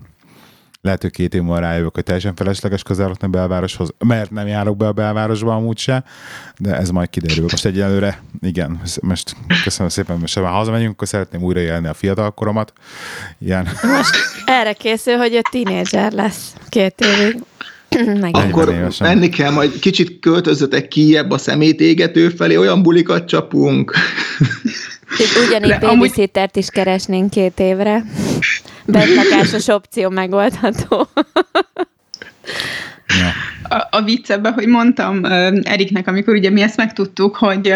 [0.86, 4.78] lehet, hogy két év múlva rájövök, hogy teljesen felesleges közel a belvároshoz, mert nem járok
[4.78, 6.04] be a belvárosba amúgy se,
[6.58, 7.46] de ez majd kiderül.
[7.50, 12.74] Most egyelőre, igen, most köszönöm szépen, most ha hazamegyünk, akkor szeretném újra élni a fiatalkoromat.
[13.40, 17.44] Ilyen, Most erre készül, hogy ő tínédzser lesz két évig.
[18.22, 19.08] Meg Akkor évesen.
[19.08, 23.94] menni kell, majd kicsit költözzetek kijebb a szemét égető felé, olyan bulikat csapunk.
[25.18, 28.04] Itt ugyanígy De amúgy- babysittert is keresnénk két évre.
[28.86, 31.08] Bentlakásos opció megoldható.
[33.70, 35.26] a, a vicc ebbe, hogy mondtam
[35.64, 37.74] Eriknek, amikor ugye mi ezt megtudtuk, hogy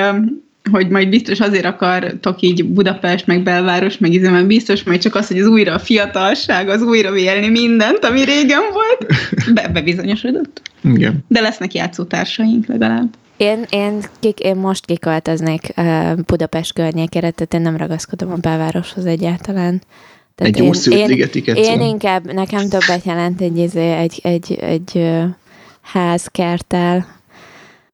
[0.72, 5.28] hogy majd biztos azért akartok így Budapest, meg belváros, meg mert biztos majd csak az,
[5.28, 9.14] hogy az újra a fiatalság, az újra élni mindent, ami régen volt,
[9.54, 10.62] be, bebizonyosodott.
[10.84, 11.26] Igen.
[11.28, 13.10] De lesznek játszótársaink legalább.
[13.40, 19.06] Én, én, kik, én most kiköltöznék uh, Budapest környékére, tehát én nem ragaszkodom a belvároshoz
[19.06, 19.82] egyáltalán.
[20.36, 20.68] Tehát Egy én,
[21.44, 21.84] én kecó.
[21.86, 25.24] inkább, nekem többet jelent egy, izé, egy, egy, egy ö,
[25.82, 27.08] ház kerttel,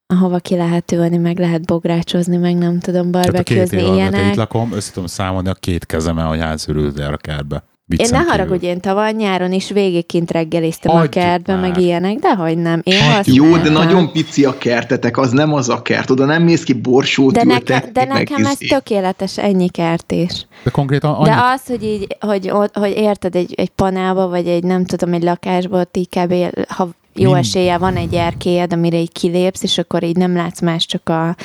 [0.07, 4.35] ahova ki lehet ülni, meg lehet bográcsozni, meg nem tudom, Tehát a két barbekőzni, ilyenek.
[4.35, 7.63] lakom, össze tudom számolni a két kezeme, hogy hányszor el a kertbe.
[7.97, 11.61] Én ne haragudj, én tavaly nyáron is végig kint reggeliztem a Hagyjuk kertbe, már.
[11.61, 12.81] meg ilyenek, de hogy nem.
[12.83, 13.33] Én használtam.
[13.33, 16.73] Jó, de nagyon pici a kertetek, az nem az a kert, oda nem mész ki
[16.73, 18.67] borsót de, neke, de meg nekem ez izé.
[18.67, 20.47] tökéletes, ennyi kertés.
[20.63, 24.47] De konkrétan De annyit, az, hogy így, hogy, ott- hogy érted, egy, egy panelba, vagy
[24.47, 26.33] egy nem tudom, egy lakásba, ott így kb.
[26.67, 30.61] ha jó Mind- esélye van egy erkélyed, amire így kilépsz, és akkor így nem látsz
[30.61, 31.35] más, csak a,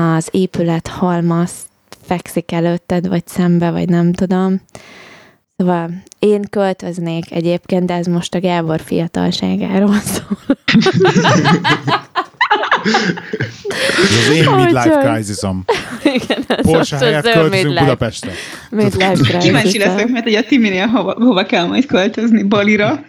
[0.00, 1.50] az épület halmaz
[2.02, 4.60] fekszik előtted, vagy szembe, vagy nem tudom.
[5.58, 10.38] Szóval én költöznék egyébként, de ez most a Gábor fiatalságáról szól.
[14.08, 15.64] ez az én midlife crisisom.
[16.04, 18.30] Igen, ez Porsche az helyett költözünk midlife- Budapestre.
[18.70, 19.42] midlife crisis.
[19.42, 23.00] Kíváncsi leszek, mert ugye a Timinél hova, hova kell majd költözni, Balira.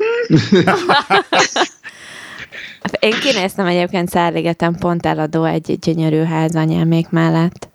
[3.00, 7.68] Én kinéztem egyébként Szárligeten pont eladó egy gyönyörű ház anyámék mellett.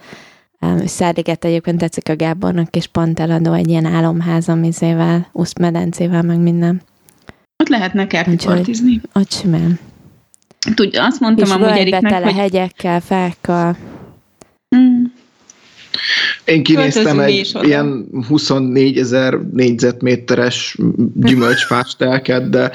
[0.85, 6.83] Szárliget egyébként tetszik a Gábornak, és pont eladó egy ilyen álomház, amizével, uszmedencével, meg minden.
[7.63, 9.01] Ott lehetne kerti Úgyhogy- partizni.
[9.15, 9.79] Ott simán.
[10.75, 12.35] Tudja, azt mondtam És amúgy Eriknek, tele hogy...
[12.35, 13.77] hegyekkel, fákkal.
[14.77, 15.05] Mm,
[16.45, 20.79] Én kinéztem egy ilyen 24 ezer négyzetméteres
[21.15, 22.71] gyümölcsfás telket, de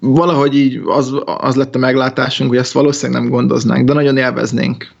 [0.00, 4.96] valahogy így az, az lett a meglátásunk, hogy ezt valószínűleg nem gondoznánk, de nagyon élveznénk.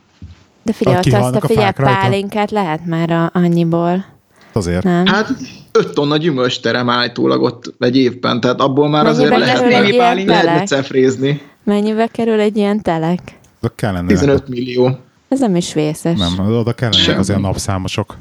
[0.68, 4.04] De figyelj, Ott azt a a figyelj, pálinkát lehet már a, annyiból.
[4.52, 4.82] azért.
[4.84, 5.06] Nem?
[5.06, 5.28] Hát
[5.72, 9.88] 5 tonna gyümölcs terem állítólag ott egy évben, tehát abból már Mennyibe azért lehet, egy
[9.94, 10.66] ilyen lehetne telek?
[10.66, 11.40] cefrézni.
[11.64, 13.20] Mennyibe kerül egy ilyen telek?
[13.62, 14.98] Oda kellene, 15 millió.
[15.28, 16.18] Ez nem is vészes.
[16.18, 17.18] nem, oda kellene Semmi.
[17.18, 18.16] azért napszámosok.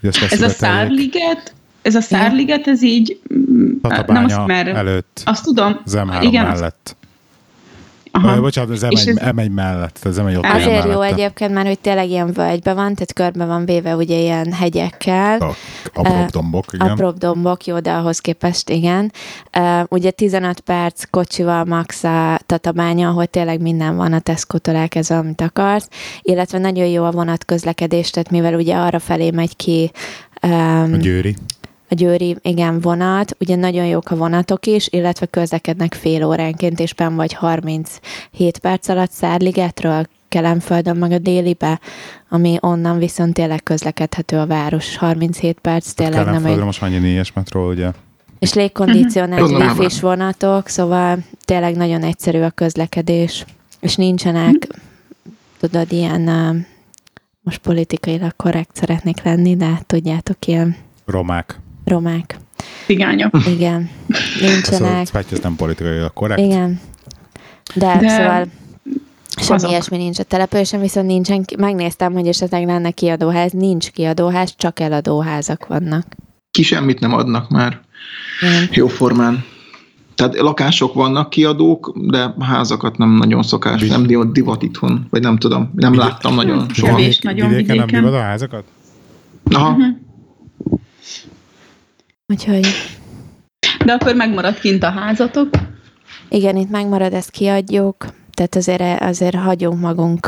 [0.00, 0.48] Hogy ezt Ez a.
[0.48, 4.74] Szárliget, ez a Szárliget, ez így, mm, nem Tatabánya azt merre.
[4.74, 5.80] előtt, Azt tudom.
[5.84, 6.96] az M3 Igen, azt- mellett.
[8.22, 8.40] Aha.
[8.40, 10.88] Bocsánat, az És M1, ez- M1 mellett, az M1 ott Azért mellette.
[10.92, 15.40] jó egyébként, mert hogy tényleg ilyen völgybe van, tehát körbe van véve ugye ilyen hegyekkel.
[15.40, 15.54] A
[15.94, 16.88] apróbb dombok, igen.
[16.88, 19.12] Apróbb dombok, jó, de ahhoz képest igen.
[19.58, 25.16] Uh, ugye 15 perc kocsival max a tatabánya, ahol tényleg minden van a Tesco-tól elkezdve,
[25.16, 25.88] amit akarsz,
[26.22, 29.90] illetve nagyon jó a vonatközlekedés, tehát mivel ugye arra felé megy ki
[30.42, 31.36] um, A győri.
[31.88, 36.94] A győri, igen, vonat, ugye nagyon jók a vonatok is, illetve közlekednek fél óránként, és
[36.94, 41.80] benn vagy 37 perc alatt Szárligetről, Kelemföldön, meg a délibe,
[42.28, 44.96] ami onnan viszont tényleg közlekedhető a város.
[44.96, 46.66] 37 perc tényleg nem Kelenföldre egy...
[46.66, 47.90] most annyi négyes metró, ugye?
[48.38, 49.78] És légkondicionált Tudom, nem.
[49.78, 53.44] wifi vonatok, szóval tényleg nagyon egyszerű a közlekedés.
[53.80, 54.68] És nincsenek,
[55.60, 56.66] tudod, ilyen,
[57.42, 61.60] most politikailag korrekt szeretnék lenni, de tudjátok, ilyen Romák.
[61.84, 62.36] Romák.
[62.86, 63.34] Cigányok.
[63.56, 65.10] Igen, Szóval nincsenek.
[65.10, 66.40] Petty, ez nem politikai korrekt.
[66.40, 66.80] Igen.
[67.74, 68.46] De, De szóval
[69.40, 69.70] semmi azok.
[69.70, 75.66] ilyesmi nincs a településen, viszont nincsen, megnéztem, hogy esetleg lenne kiadóház, nincs kiadóház, csak eladóházak
[75.66, 76.06] vannak.
[76.50, 77.80] Ki semmit nem adnak már
[78.40, 78.68] Igen.
[78.72, 79.44] jóformán.
[80.14, 85.36] Tehát lakások vannak, kiadók, de házakat nem nagyon szokás, Vid- nem divat, itthon, vagy nem
[85.38, 86.90] tudom, nem Vid- láttam nagyon soha.
[86.90, 87.04] Kevés.
[87.06, 88.04] Vidék- nagyon vidéken nem vidéken.
[88.04, 88.64] divat a házakat?
[89.50, 89.76] Aha,
[92.32, 92.66] Úgyhogy
[93.84, 95.48] De akkor megmaradt kint a házatok.
[96.28, 100.26] igen, itt megmarad, ezt kiadjuk, tehát azért, azért hagyunk magunk,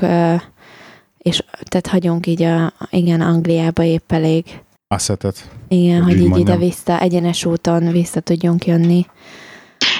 [1.19, 4.45] és tehát hagyunk így a, igen, Angliába épp elég.
[4.89, 5.49] Assetet.
[5.69, 6.57] Igen, Hogy hogy így így mondjam.
[6.57, 9.07] ide-vissza, egyenes úton vissza tudjunk jönni.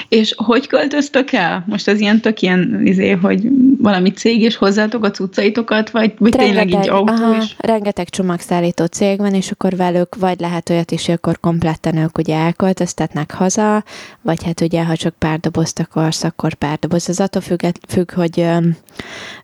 [0.09, 1.63] És hogy költöztök el?
[1.67, 6.31] Most ez ilyen tök ilyen, izé, hogy valami cég és hozzátok a cuccaitokat, vagy, vagy
[6.31, 7.55] tényleg így autó aha, is?
[7.57, 12.17] rengeteg csomagszállító cég van, és akkor velük vagy lehet olyat is, hogy akkor kompletten ők
[12.17, 13.83] ugye elköltöztetnek haza,
[14.21, 17.09] vagy hát ugye, ha csak pár dobozt akarsz, akkor pár doboz.
[17.09, 18.57] Az attól függ, függ hogy ö,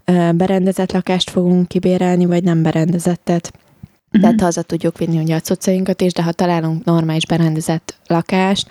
[0.05, 3.53] ö, berendezett lakást fogunk kibérelni, vagy nem berendezettet.
[4.21, 8.67] Tehát haza tudjuk vinni ugye a cuccainkat is, de ha találunk normális berendezett lakást,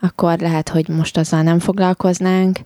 [0.00, 2.58] akkor lehet, hogy most azzal nem foglalkoznánk,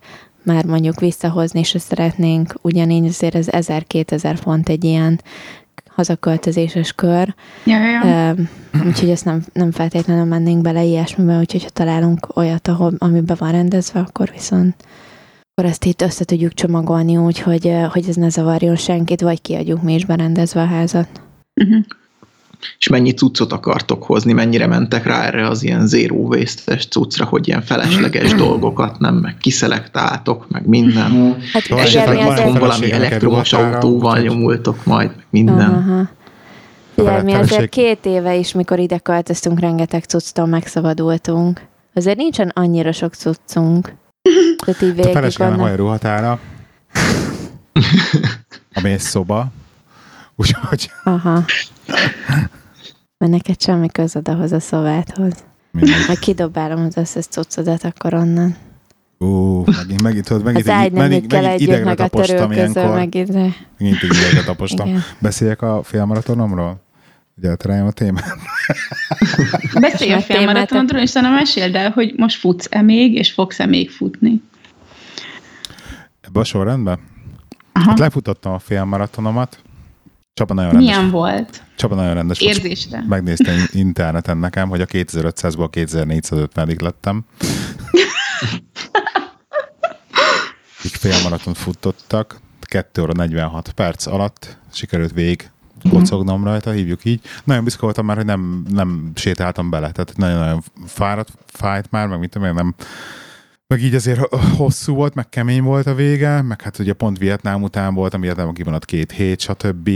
[0.43, 5.21] már mondjuk visszahozni se szeretnénk, ugyanígy azért ez 1000-2000 font egy ilyen
[5.89, 8.35] hazaköltözéses kör, Ja, ja,
[8.85, 13.35] úgyhogy ezt nem, nem feltétlenül mennénk bele ilyesmibe, úgyhogy ha találunk olyat, ahol, ami be
[13.35, 14.75] van rendezve, akkor viszont
[15.53, 19.81] akkor ezt itt össze tudjuk csomagolni úgy, hogy, hogy ez ne zavarjon senkit, vagy kiadjuk
[19.81, 21.21] mi is berendezve a házat.
[21.55, 21.85] Uh-huh.
[22.79, 27.47] És mennyi cuccot akartok hozni, mennyire mentek rá erre az ilyen zero waste-es cuccra, hogy
[27.47, 31.37] ilyen felesleges dolgokat nem, meg kiszelektáltok, meg minden.
[31.53, 35.73] Hát igen, esetleg van valami elektromos autóval nyomultok majd, meg minden.
[35.73, 36.09] Aha.
[36.95, 41.61] Igen, mi azért két éve is, mikor ide költöztünk, rengeteg cucctól megszabadultunk.
[41.93, 43.93] Azért nincsen annyira sok cuccunk.
[44.65, 45.65] Tehát így A végig feleségem vannak.
[45.65, 46.39] haj ruhatára.
[48.73, 49.47] A mész szoba.
[50.39, 51.45] Úgyhogy Aha.
[53.17, 54.59] Mert neked semmi közöd ahhoz a
[55.71, 56.05] mindegy.
[56.07, 58.55] Majd kidobálom az összes cuccodat akkor onnan.
[59.17, 62.93] Ú, megint, megint, tudod, megint, nem megint, megint együtt, idegre meg a tapostam ilyenkor.
[62.93, 63.55] meg ide.
[63.77, 64.87] Megint egy idegre tapostam.
[64.87, 65.03] Igen.
[65.19, 66.81] Beszéljek a félmaratonomról?
[67.37, 68.25] Ugye eltereljem a témát?
[69.79, 74.41] Beszélj a félmaratonodról, és utána meséld el, hogy most futsz-e még, és fogsz-e még futni.
[76.21, 76.99] Ebbe a sorrendben?
[77.71, 77.89] Aha.
[77.89, 79.59] Hát lefutottam a félmaratonomat.
[80.37, 80.89] Csaba nagyon rendes.
[80.89, 81.63] Milyen volt?
[81.75, 82.39] Csaba nagyon rendes.
[82.39, 83.03] Érzésre.
[83.07, 87.25] Megnézte interneten nekem, hogy a 2500-ból 2450-ig lettem.
[90.85, 95.49] Így félmaraton futottak, 2 óra 46 perc alatt sikerült végig
[95.89, 97.21] kocognom rajta, hívjuk így.
[97.43, 102.19] Nagyon büszke voltam már, hogy nem, nem sétáltam bele, tehát nagyon-nagyon fáradt, fájt már, meg
[102.19, 102.75] mit tudom én, nem
[103.67, 107.63] meg így azért hosszú volt, meg kemény volt a vége, meg hát ugye pont Vietnám
[107.63, 109.89] után voltam, Vietnám kivonat két hét, stb.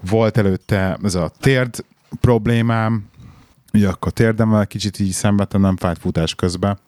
[0.00, 1.84] Volt előtte ez a térd
[2.20, 3.04] problémám,
[3.72, 6.78] ugye akkor térdemmel kicsit így szenvedtem, nem fájt futás közben,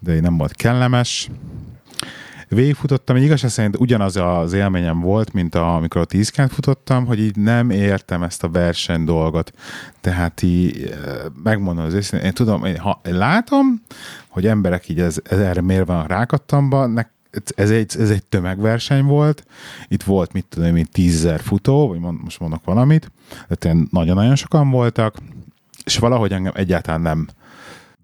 [0.00, 1.30] de így nem volt kellemes.
[2.48, 7.20] Végigfutottam, egy igazság szerint ugyanaz az élményem volt, mint a, amikor a 10 futottam, hogy
[7.20, 9.52] így nem értem ezt a verseny dolgot.
[10.00, 10.94] Tehát így
[11.42, 13.82] megmondom az őszintén, én tudom, én, ha látom,
[14.28, 17.12] hogy emberek így ez, ez erre miért van rákattamban, nek,
[17.54, 19.46] ez egy, ez egy tömegverseny volt,
[19.88, 23.10] itt volt, mit tudom én, tízzer futó, vagy mond, most mondok valamit,
[23.48, 25.16] tehát nagyon-nagyon sokan voltak,
[25.84, 27.28] és valahogy engem egyáltalán nem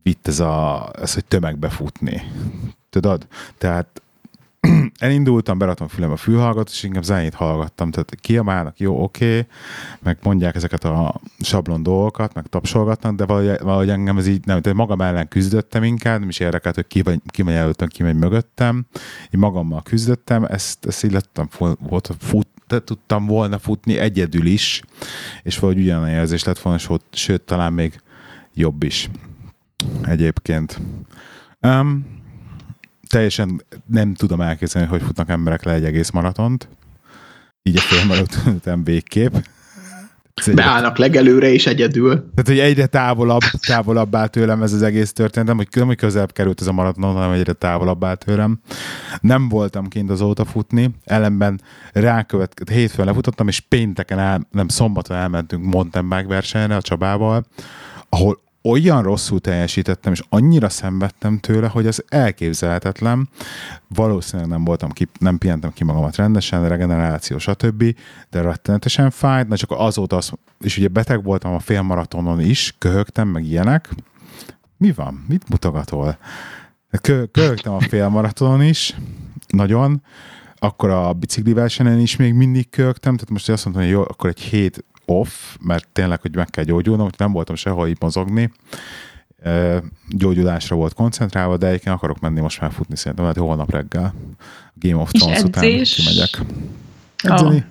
[0.03, 2.22] vitt ez, a, ez hogy tömegbe futni.
[2.90, 3.26] Tudod?
[3.59, 4.03] Tehát
[4.99, 9.46] elindultam, beraktam a fülem a fülhallgatót, és inkább zenét hallgattam, tehát kiabálnak, jó, oké, okay,
[9.99, 14.61] meg mondják ezeket a sablon dolgokat, meg tapsolgatnak, de valahogy, valahogy engem ez így nem,
[14.61, 18.03] tehát magam ellen küzdöttem inkább, nem is érdekelt, hogy ki, vagy, ki megy előttem, ki
[18.03, 18.87] megy mögöttem,
[19.25, 22.49] így magammal küzdöttem, ezt, ezt így lettem, volt, fut,
[22.85, 24.83] tudtam volna futni egyedül is,
[25.42, 28.01] és valahogy ugyanolyan érzés lett volna, sőt, sőt talán még
[28.55, 29.11] jobb is
[30.03, 30.81] egyébként.
[31.61, 32.20] Um,
[33.11, 36.68] teljesen nem tudom elképzelni, hogy futnak emberek le egy egész maratont.
[37.62, 39.35] Így a fél után végképp.
[40.55, 42.14] Beállnak legelőre is egyedül.
[42.14, 46.33] Tehát, hogy egyre távolabb, távolabb áll tőlem ez az egész történetem, hogy nem, hogy közelebb
[46.33, 48.61] került ez a maraton, hanem egyre távolabb áll tőlem.
[49.20, 51.61] Nem voltam kint azóta futni, ellenben
[51.92, 57.44] rákövet, hétfőn lefutottam, és pénteken, el, nem szombaton elmentünk mountain bike versenyre a Csabával,
[58.09, 63.29] ahol olyan rosszul teljesítettem, és annyira szenvedtem tőle, hogy ez elképzelhetetlen.
[63.88, 67.94] Valószínűleg nem voltam ki, nem pihentem ki magamat rendesen, regeneráció, stb.,
[68.31, 73.29] de rettenetesen fájt, na csak azóta az, és ugye beteg voltam a félmaratonon is, köhögtem,
[73.29, 73.88] meg ilyenek.
[74.77, 75.25] Mi van?
[75.29, 76.18] Mit mutogatol?
[77.01, 78.96] Kö, köhögtem a félmaratonon is,
[79.49, 80.03] nagyon,
[80.62, 84.31] akkor a bicikli versenyen is még mindig köhögtem, tehát most azt mondtam, hogy jó, akkor
[84.31, 88.53] egy hét off, mert tényleg, hogy meg kell gyógyulnom, hogy nem voltam sehol így mozogni.
[90.09, 94.14] Gyógyulásra volt koncentrálva, de egyébként akarok menni most már futni szerintem, mert holnap reggel
[94.75, 96.40] Game of Thrones után kimegyek.
[97.23, 97.57] Edzeni.
[97.57, 97.62] Oh.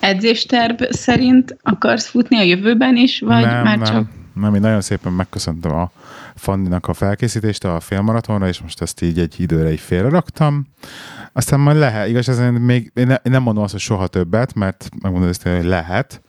[0.00, 3.86] Edzésterv szerint akarsz futni a jövőben is, vagy nem, már nem.
[3.86, 4.06] csak...
[4.34, 5.90] Nem, én nagyon szépen megköszöntem a
[6.34, 10.66] Fanninak a felkészítést a félmaratonra, és most ezt így egy időre így félreraktam.
[11.32, 15.28] Aztán majd lehet, igaz, ez még, én nem mondom azt, hogy soha többet, mert megmondom
[15.28, 16.22] ezt, hogy lehet,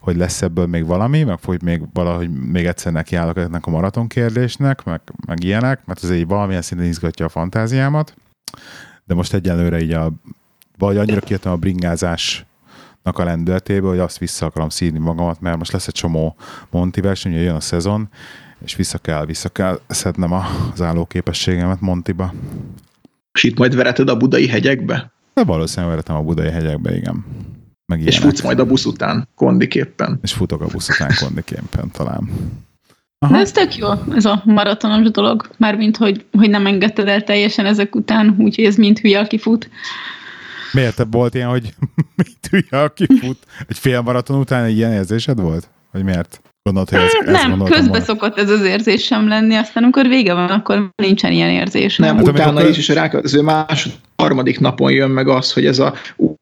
[0.00, 4.06] hogy lesz ebből még valami, meg hogy még valahogy még egyszer nekiállok ennek a maraton
[4.06, 8.14] kérdésnek, meg, meg ilyenek, mert ez így valamilyen szinten izgatja a fantáziámat,
[9.04, 10.12] de most egyelőre így a,
[10.78, 12.46] vagy annyira kijöttem a bringázás
[13.02, 16.36] a lendületéből, hogy azt vissza akarom szídni magamat, mert most lesz egy csomó
[16.70, 18.08] Monti verseny, jön a szezon,
[18.64, 22.32] és vissza kell, vissza kell szednem az állóképességemet Montiba.
[23.32, 25.12] És itt majd vereted a budai hegyekbe?
[25.34, 27.24] De valószínűleg veretem a budai hegyekbe, igen.
[27.86, 30.18] Meg és futsz majd a busz után kondiképpen.
[30.22, 32.30] És futok a busz után kondiképpen talán.
[33.18, 33.32] Aha.
[33.32, 37.66] De ez tök jó, ez a maratonos dolog, mármint, hogy, hogy nem engedted el teljesen
[37.66, 39.70] ezek után, úgyhogy ez mind hülye, aki fut.
[40.72, 41.74] Miért te volt ilyen, hogy
[42.16, 43.38] mit hülye, aki fut?
[43.66, 45.68] Egy fél maraton után egy ilyen érzésed volt?
[45.92, 46.40] Vagy miért?
[46.62, 48.04] Gondolod, hogy ez, ez nem, közbe volna.
[48.04, 51.96] szokott ez az érzés sem lenni, aztán amikor vége van, akkor nincsen ilyen érzés.
[51.96, 52.70] Nem, hát, utána amikor...
[52.70, 55.94] is, és a rákövetkező másod, harmadik napon jön meg az, hogy ez a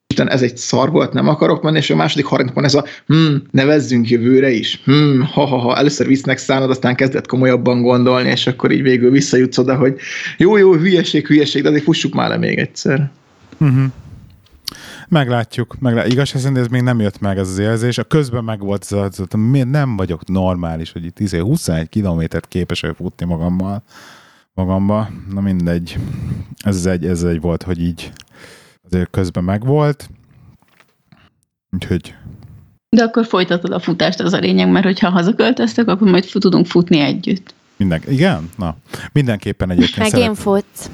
[0.06, 3.34] Isten, ez egy szar volt, nem akarok menni, és a második harmadikon ez a hm,
[3.50, 8.82] nevezzünk jövőre is, hm, ha-ha-ha, először visznek szánod, aztán kezdett komolyabban gondolni, és akkor így
[8.82, 9.96] végül visszajutsz oda, hogy
[10.36, 13.10] jó, jó, hülyeség, hülyeség, de azért fussuk már le még egyszer.
[13.58, 13.84] Uh-huh.
[15.10, 15.76] Meglátjuk.
[15.78, 16.12] Meglátjuk.
[16.12, 17.98] Igaz, ez még nem jött meg ez az érzés.
[17.98, 21.86] A közben meg volt ez az, hogy miért nem vagyok normális, hogy itt 21 izé
[21.90, 23.82] kilométert képes futni magammal.
[24.54, 25.10] Magamba.
[25.32, 25.98] Na mindegy.
[26.58, 28.12] Ez egy, ez egy volt, hogy így
[28.84, 30.10] azért közben megvolt.
[31.70, 32.14] Úgyhogy
[32.96, 36.98] de akkor folytatod a futást, az a lényeg, mert hogyha hazaköltöztök, akkor majd tudunk futni
[36.98, 37.54] együtt.
[37.76, 38.50] Minden, igen?
[38.56, 38.76] Na,
[39.12, 40.26] mindenképpen egyébként Meg szeret...
[40.26, 40.90] én futsz.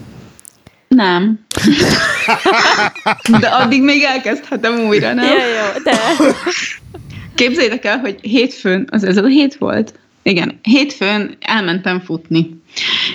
[0.89, 1.46] Nem.
[3.41, 5.25] De addig még elkezdhetem újra, nem?
[5.25, 5.97] Jó, jó, de...
[7.35, 9.95] Képzeljétek el, hogy hétfőn, az ez a hét volt?
[10.23, 12.61] Igen, hétfőn elmentem futni.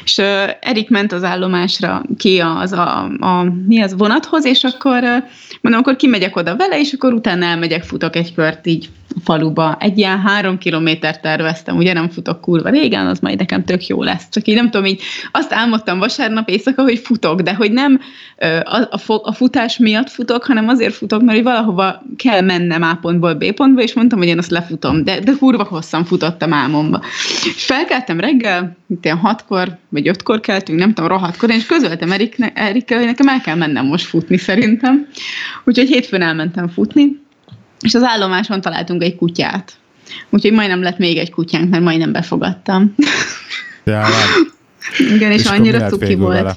[0.04, 0.26] És uh,
[0.60, 5.24] Erik ment az állomásra ki az a, a mi az vonathoz, és akkor uh,
[5.62, 9.78] mondom, akkor kimegyek oda vele, és akkor utána elmegyek, futok egy kört így a faluba.
[9.80, 14.04] Egy ilyen három kilométert terveztem, ugye nem futok kurva régen, az majd nekem tök jó
[14.04, 14.30] lesz.
[14.32, 18.00] Csak így nem tudom, így azt álmodtam vasárnap éjszaka, hogy futok, de hogy nem
[18.64, 22.98] a, a, a futás miatt futok, hanem azért futok, mert hogy valahova kell mennem A
[23.02, 27.02] pontból B pontba, és mondtam, hogy én azt lefutom, de, de kurva hosszan futottam álmomba.
[27.56, 29.18] Felkeltem reggel, itt ilyen
[29.52, 33.56] hatkor, vagy ötkor keltünk, nem tudom, rohadtkor, és közöltem Erikkel, Erikkel, hogy nekem el kell
[33.56, 35.08] mennem most futni szerintem.
[35.64, 37.20] Úgyhogy hétfőn elmentem futni,
[37.82, 39.74] és az állomáson találtunk egy kutyát.
[40.30, 42.96] Úgyhogy majdnem lett még egy kutyánk, mert majdnem befogadtam.
[43.84, 44.06] Ja,
[45.16, 46.38] Igen, és, és annyira cuki volt.
[46.38, 46.56] Vele.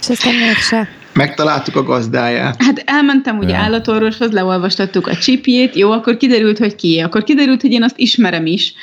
[0.00, 0.88] És aztán mégsem.
[1.12, 2.62] Megtaláltuk a gazdáját.
[2.62, 3.58] Hát elmentem ugye ja.
[3.58, 7.00] állatorvoshoz, leolvastattuk a csipjét, jó, akkor kiderült, hogy ki.
[7.00, 8.74] Akkor kiderült, hogy én azt ismerem is,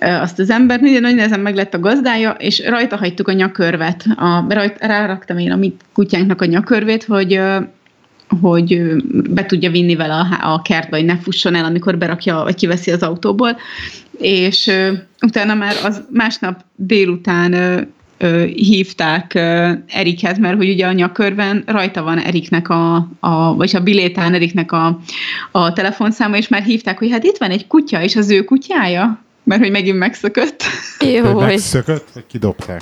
[0.00, 4.04] azt az embert, nagyon nagy nehezen meg lett a gazdája, és rajta hagytuk a nyakörvet.
[4.16, 7.40] A, rajt, ráraktam én a mi kutyánknak a nyakörvét, hogy
[8.40, 8.82] hogy
[9.30, 12.90] be tudja vinni vele a, a kertbe, hogy ne fusson el, amikor berakja, vagy kiveszi
[12.90, 13.56] az autóból.
[14.18, 14.70] és
[15.20, 17.54] utána már az másnap délután
[18.54, 23.80] hívták ö, Eriket, mert hogy ugye a nyakörben rajta van Eriknek a, a vagy a
[23.80, 25.00] bilétán Eriknek a,
[25.50, 29.22] a telefonszáma, és már hívták, hogy hát itt van egy kutya, és az ő kutyája,
[29.44, 30.62] mert hogy megint megszökött.
[31.00, 32.80] Jó, megszökött, vagy kidobták?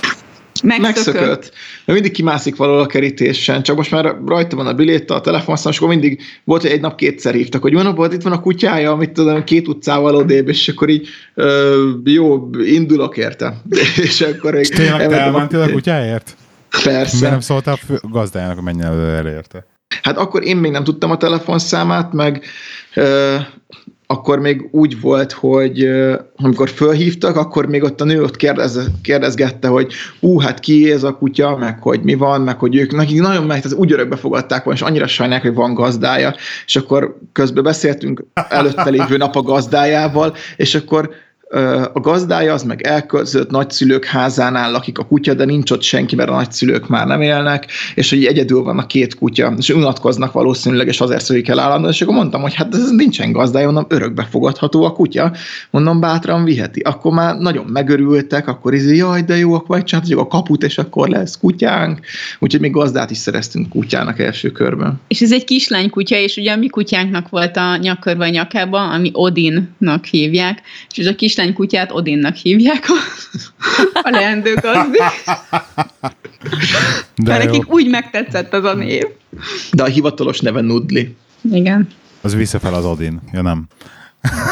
[0.63, 1.51] Megszökött.
[1.85, 5.71] Mert mindig kimászik valahol a kerítésen, csak most már rajta van a biléta, a telefonszám,
[5.71, 8.39] és akkor mindig volt, hogy egy nap kétszer hívtak, hogy van, volt, itt van a
[8.39, 13.61] kutyája, amit tudom, két utcával odébb, és akkor így ö, jó, indulok érte.
[14.07, 16.35] és akkor És tényleg te elmentél a kutyáért?
[16.83, 17.15] Persze.
[17.15, 19.65] Miért nem szóltál a gazdájának, hogy menjen előre érte?
[20.01, 22.45] Hát akkor én még nem tudtam a telefonszámát, meg
[22.93, 23.35] ö,
[24.11, 25.89] akkor még úgy volt, hogy
[26.35, 31.03] amikor fölhívtak, akkor még ott a nő ott kérdez, kérdezgette, hogy ú, hát ki ez
[31.03, 34.15] a kutya, meg hogy mi van, meg hogy ők nekik nagyon meg, tehát úgy örökbe
[34.15, 36.35] fogadták volna, és annyira sajnálják, hogy van gazdája,
[36.65, 41.09] és akkor közben beszéltünk előtte lévő nap a gazdájával, és akkor
[41.93, 46.29] a gazdája az meg elköltözött nagyszülők házánál lakik a kutya, de nincs ott senki, mert
[46.29, 50.87] a nagyszülők már nem élnek, és hogy egyedül van a két kutya, és unatkoznak valószínűleg,
[50.87, 54.27] és azért szülik el állandóan, és akkor mondtam, hogy hát ez nincsen gazdája, mondom, örökbe
[54.29, 55.31] fogadható a kutya,
[55.69, 56.79] mondom, bátran viheti.
[56.79, 60.77] Akkor már nagyon megörültek, akkor izé, jaj, de jó, akkor majd csinálhatjuk a kaput, és
[60.77, 61.99] akkor lesz kutyánk.
[62.39, 64.99] Úgyhogy még gazdát is szereztünk kutyának első körben.
[65.07, 68.89] És ez egy kislány kutya, és ugye a mi kutyánknak volt a nyakkörve a nyakába,
[68.89, 70.61] ami Odinnak hívják,
[70.95, 72.93] és a kislány kutyát Odinnak hívják a,
[73.93, 74.97] a leendő gazdi.
[77.15, 79.03] De Mert jó, nekik úgy megtetszett az a név.
[79.71, 81.15] De a hivatalos neve Nudli.
[81.51, 81.87] Igen.
[82.21, 83.21] az visszafel az Odin.
[83.33, 83.67] Ja nem.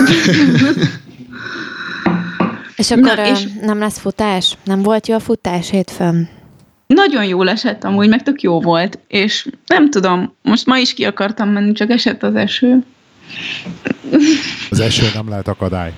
[2.76, 3.52] És akkor Na, és- és...
[3.62, 4.58] nem lesz futás?
[4.64, 6.30] Nem volt jó a futás hétfőn?
[6.88, 11.06] Nagyon jól esett amúgy, meg tök jó volt, és nem tudom, most ma is ki
[11.06, 12.84] akartam menni, csak esett az eső.
[14.70, 15.94] Az eső nem lehet akadály,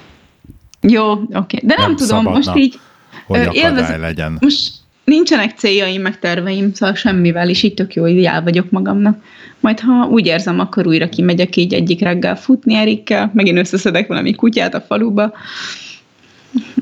[0.82, 1.60] Jó, oké.
[1.64, 2.32] De nem, Nem tudom, szabadna.
[2.32, 2.80] most így
[3.26, 4.38] hogy élvezem- legyen.
[4.40, 4.72] most
[5.04, 9.24] nincsenek céljaim, meg terveim, szóval semmivel, és így tök jó, hogy el vagyok magamnak.
[9.60, 14.36] Majd ha úgy érzem, akkor újra kimegyek így egyik reggel futni Erikkel, megint összeszedek valami
[14.36, 15.34] kutyát a faluba.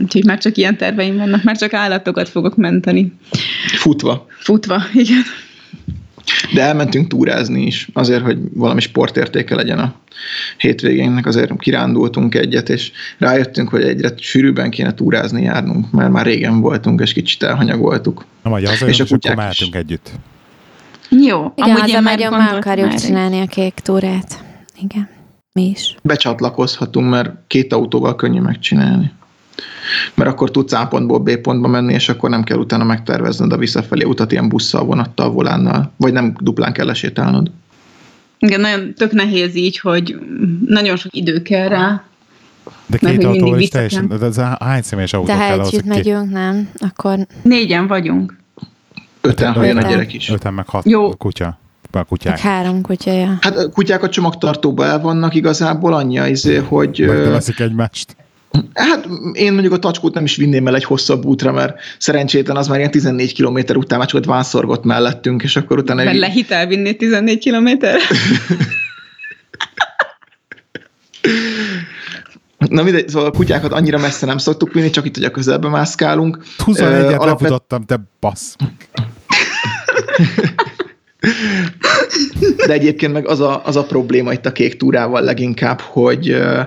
[0.02, 3.14] Úgyhogy már csak ilyen terveim vannak, már csak állatokat fogok menteni.
[3.78, 4.26] Futva.
[4.39, 5.22] Futva, igen.
[6.54, 9.94] De elmentünk túrázni is, azért, hogy valami sportértéke legyen a
[10.58, 16.62] hétvégénknek, azért kirándultunk egyet, és rájöttünk, hogy egyre sűrűbben kéne túrázni járnunk, mert már régen
[16.62, 18.26] voltunk, és kicsit elhanyagoltuk.
[18.44, 19.70] Nem, vagy hazajön, És a és akkor kutyák is.
[19.72, 20.12] együtt.
[21.10, 21.54] Jó.
[21.56, 24.44] Igen, amúgy az én a már gondoltam akarjuk csinálni a kék túrát.
[24.82, 25.10] Igen,
[25.54, 25.96] mi is.
[26.04, 29.12] Becsatlakozhatunk, mert két autóval könnyű megcsinálni.
[30.14, 33.58] Mert akkor tudsz A pontból B pontba menni, és akkor nem kell utána megtervezned a
[33.58, 37.52] visszafelé utat ilyen busszal, vonattal, volánnal, vagy nem duplán kell lesétálnod.
[38.40, 40.20] Igen, nagyon tök nehéz így, hogy
[40.66, 42.04] nagyon sok idő kell rá.
[42.86, 45.68] De Mert két mindig autóval is teljesen, de ez hány személyes autó De kell ahhoz,
[45.68, 46.70] együtt hogy két- megyünk, nem?
[46.78, 48.38] Akkor Négyen vagyunk.
[49.22, 50.30] Öten, ha jön a gyerek is.
[50.30, 51.10] Öten meg hat Jó.
[51.10, 51.46] kutya.
[51.84, 52.40] A meg kutyák.
[52.40, 53.38] három kutyaja.
[53.42, 57.06] Hát a kutyák a csomagtartóba el vannak igazából, annyi izé, hogy...
[57.06, 58.16] Vagy ö, veszik egymást.
[58.74, 62.68] Hát én mondjuk a tacskót nem is vinném el egy hosszabb útra, mert szerencsétlen az
[62.68, 66.04] már ilyen 14 km után már csak ott vánszorgott mellettünk, és akkor utána...
[66.04, 68.00] Mert lehet elvinni 14 kilométer.
[72.70, 75.68] Na mindegy, szóval a kutyákat annyira messze nem szoktuk vinni, csak itt, hogy a közelbe
[75.68, 76.43] mászkálunk.
[76.66, 78.56] 21-et Ö, alapvet- lefutottam, te bassz.
[82.68, 86.60] De egyébként meg az a, az a probléma itt a kék túrával leginkább, hogy uh,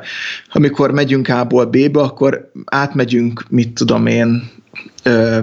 [0.53, 4.51] amikor megyünk A-ból B-be, akkor átmegyünk, mit tudom én,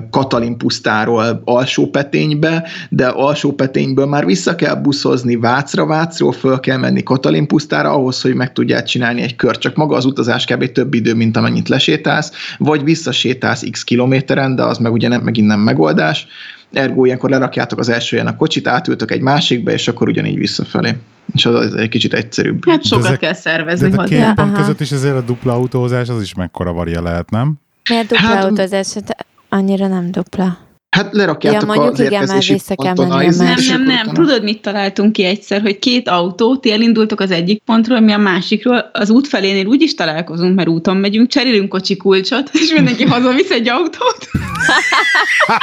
[0.09, 6.77] Katalin pusztáról alsó peténybe, de alsó petényből már vissza kell buszozni Vácra, Vácról föl kell
[6.77, 9.57] menni Katalin pusztára ahhoz, hogy meg tudják csinálni egy kör.
[9.57, 10.71] Csak maga az utazás kb.
[10.71, 15.47] több idő, mint amennyit lesétálsz, vagy visszasétálsz x kilométeren, de az meg ugye nem, megint
[15.47, 16.27] nem megoldás.
[16.73, 20.97] Ergo ilyenkor lerakjátok az első ilyen a kocsit, átültök egy másikba, és akkor ugyanígy visszafelé.
[21.33, 22.69] És az, az egy kicsit egyszerűbb.
[22.69, 24.33] Hát sokat ezek- kell De szervezni a két hozzá.
[24.33, 24.57] pont aha.
[24.61, 27.53] között is ezért a dupla autózás, az is mekkora varia lehet, nem?
[27.89, 28.93] Miért dupla Hát- hát, autózás?
[28.93, 30.57] Hát annyira nem dupla.
[30.89, 33.55] Hát lerakjátok Ja, mondjuk az igen, már vissza kell ponton menni a a izét, Nem,
[33.67, 33.97] nem, nem.
[33.97, 38.11] utána- Tudod, mit találtunk ki egyszer, hogy két autó, ti elindultok az egyik pontról, mi
[38.11, 42.71] a másikról, az út felénél úgy is találkozunk, mert úton megyünk, cserélünk kocsi kulcsot, és
[42.73, 44.17] mindenki hazavisz egy autót.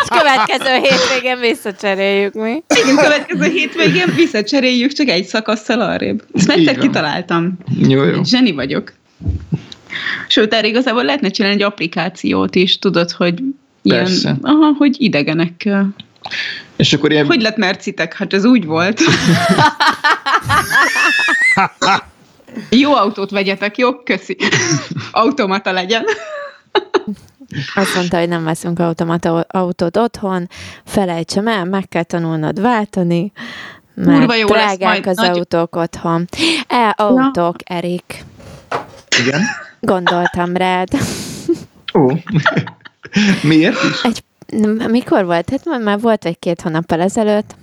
[0.02, 2.62] És következő hétvégén visszacseréljük mi.
[2.82, 6.22] Igen, következő hétvégén visszacseréljük csak egy szakasszal arrébb.
[6.32, 6.74] Ezt van.
[6.78, 7.58] kitaláltam.
[7.88, 8.24] Jó, jó.
[8.24, 8.92] Zseni vagyok.
[10.28, 13.42] Sőt, erre igazából lehetne csinálni egy applikációt is, tudod, hogy
[13.86, 14.36] ilyen, Persze.
[14.42, 15.88] aha, hogy idegenekkel.
[16.76, 18.14] És akkor ilyen, Hogy lett mercitek?
[18.14, 19.00] Hát ez úgy volt.
[22.70, 23.94] Jó autót vegyetek, jó?
[24.02, 24.36] Köszi.
[25.10, 26.04] Automata legyen.
[27.74, 30.48] Azt mondta, hogy nem veszünk automata autót otthon,
[30.84, 33.32] felejtsem el, meg kell tanulnod váltani,
[33.94, 36.28] mert Kurva jó lesz drágák majd, az nagy- autók otthon.
[36.66, 38.24] E, autók, Erik.
[39.20, 39.40] Igen?
[39.80, 40.88] Gondoltam rád.
[41.94, 42.10] Ó.
[43.42, 44.02] Miért is?
[44.02, 44.24] Egy,
[44.88, 45.50] mikor volt?
[45.50, 47.54] Hát már- volt egy-két hónappal ezelőtt,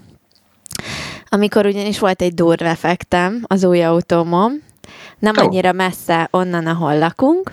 [1.30, 4.62] amikor ugyanis volt egy durvefektem az új autómon,
[5.20, 7.52] nem annyira messze onnan, ahol lakunk.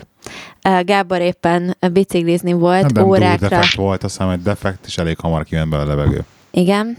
[0.83, 3.47] Gábor éppen biciklizni volt Ebben órákra.
[3.47, 6.23] defekt volt, azt hiszem, hogy defekt, és elég hamar kiment be a levegő.
[6.51, 6.97] Igen.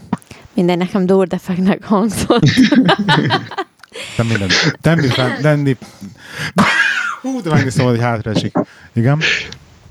[0.54, 2.42] Minden nekem durdefeknek hangzott.
[4.16, 4.48] Nem minden.
[4.80, 5.76] Tenni, fenn, tenni.
[7.22, 8.52] Hú, de megnéztem, szóval, hogy hátra esik.
[8.92, 9.20] Igen?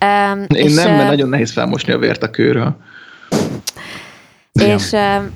[0.05, 2.75] Um, Én nem, mert nagyon nehéz felmosni a vért a kőről.
[4.51, 4.95] És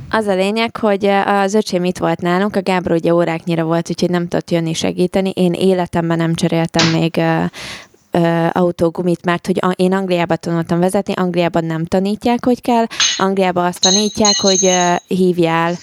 [0.09, 3.89] az a lényeg, hogy ö, az öcsém itt volt nálunk, a Gábor ugye óráknyira volt,
[3.89, 5.30] úgyhogy nem tudott jönni segíteni.
[5.30, 7.43] Én életemben nem cseréltem még ö,
[8.11, 12.86] ö, autógumit, mert hogy én Angliába tanultam vezetni, Angliában nem tanítják, hogy kell,
[13.18, 14.70] Angliában azt tanítják, hogy
[15.07, 15.74] hívjál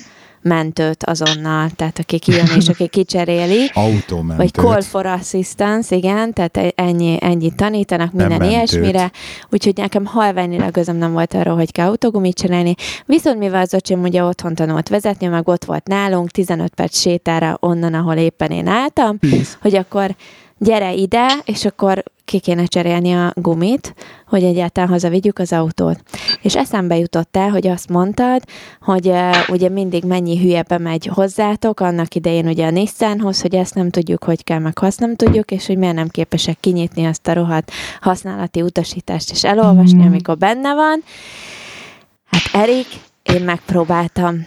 [0.42, 3.70] mentőt azonnal, tehát aki kijön és aki kicseréli.
[3.74, 4.36] Autómentőt.
[4.36, 8.50] Vagy call for assistance, igen, tehát ennyi, ennyit tanítanak minden mentőt.
[8.50, 9.10] ilyesmire,
[9.50, 12.74] úgyhogy nekem halványilag közöm nem volt arról, hogy kell autógumit csinálni.
[13.06, 17.56] Viszont mivel az öcsém ugye otthon tanult vezetni, meg ott volt nálunk, 15 perc sétára
[17.60, 19.18] onnan, ahol éppen én álltam,
[19.60, 20.14] hogy akkor
[20.58, 22.02] gyere ide, és akkor
[22.32, 23.94] ki kéne cserélni a gumit,
[24.26, 26.00] hogy egyáltalán hazavigyük az autót.
[26.42, 28.42] És eszembe jutott el, hogy azt mondtad,
[28.80, 33.74] hogy uh, ugye mindig mennyi hülye bemegy hozzátok, annak idején ugye a Nissanhoz, hogy ezt
[33.74, 37.28] nem tudjuk, hogy kell, meg azt nem tudjuk, és hogy miért nem képesek kinyitni azt
[37.28, 37.70] a rohadt
[38.00, 41.02] használati utasítást és elolvasni, amikor benne van.
[42.26, 42.86] Hát Erik,
[43.22, 44.46] én megpróbáltam.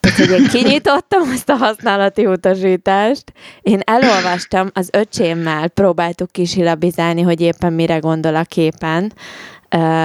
[0.00, 3.32] Tehát, hogy én kinyitottam azt a használati utasítást,
[3.62, 9.12] én elolvastam, az öcsémmel próbáltuk kisilabizálni, hogy éppen mire gondol a képen,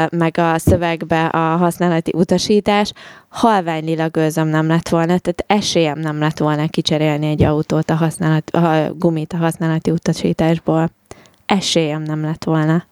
[0.09, 2.91] meg a szövegbe a használati utasítás,
[3.29, 7.95] halvány lila gőzöm nem lett volna, tehát esélyem nem lett volna kicserélni egy autót a,
[7.95, 10.89] használat, a gumit a használati utasításból.
[11.45, 12.83] Esélyem nem lett volna.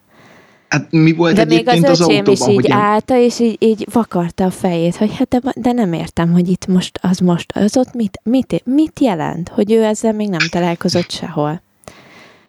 [0.74, 3.55] Hát mi volt De még az az, öcsém autóban, is így én- állta, és így,
[3.59, 7.51] így vakarta a fejét, hogy hát de, de nem értem, hogy itt most az most,
[7.55, 11.61] az ott mit, mit, mit jelent, hogy ő ezzel még nem találkozott sehol.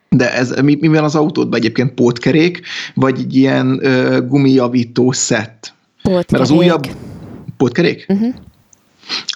[0.08, 2.60] De ez, mi, mi van az autódban egyébként pótkerék,
[2.94, 5.74] vagy egy ilyen ö, gumijavító szett?
[6.02, 6.30] Pótkerék.
[6.30, 6.86] Mert az újabb
[7.56, 8.06] pótkerék?
[8.08, 8.34] Uh-huh.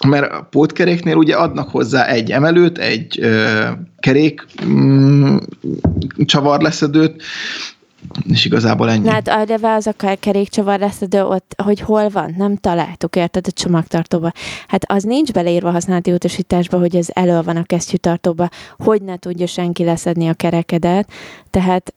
[0.07, 3.65] Mert a pótkeréknél ugye adnak hozzá egy emelőt, egy ö,
[3.99, 5.37] kerék mm,
[6.25, 7.23] csavarleszedőt,
[8.29, 9.09] és igazából ennyi.
[9.09, 13.51] Hát arra az a kerékcsavar lesz, de ott, hogy hol van, nem találtuk, érted, a
[13.51, 14.31] csomagtartóba.
[14.67, 19.47] Hát az nincs beleírva használati utasításba, hogy ez elő van a kesztyűtartóba, hogy ne tudja
[19.47, 21.11] senki leszedni a kerekedet,
[21.49, 21.93] tehát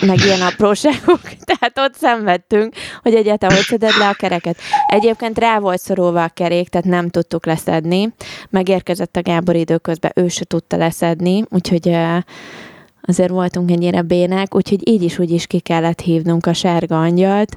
[0.00, 4.56] meg ilyen apróságok, tehát ott szenvedtünk, hogy egyáltalán hogy szeded le a kereket.
[4.86, 8.12] Egyébként rá volt szorulva a kerék, tehát nem tudtuk leszedni.
[8.50, 12.22] Megérkezett a Gábor időközben, ő se tudta leszedni, úgyhogy eh,
[13.06, 17.56] azért voltunk ennyire bének, úgyhogy így is úgy is ki kellett hívnunk a sárga angyalt,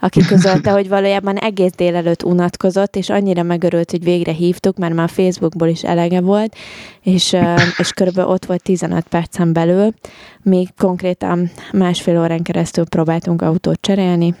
[0.00, 5.04] aki közölte, hogy valójában egész délelőtt unatkozott, és annyira megörült, hogy végre hívtuk, mert már
[5.04, 6.56] a Facebookból is elege volt,
[7.02, 7.36] és,
[7.82, 9.94] és körülbelül ott volt 15 percen belül,
[10.42, 14.34] még konkrétan másfél órán keresztül próbáltunk autót cserélni,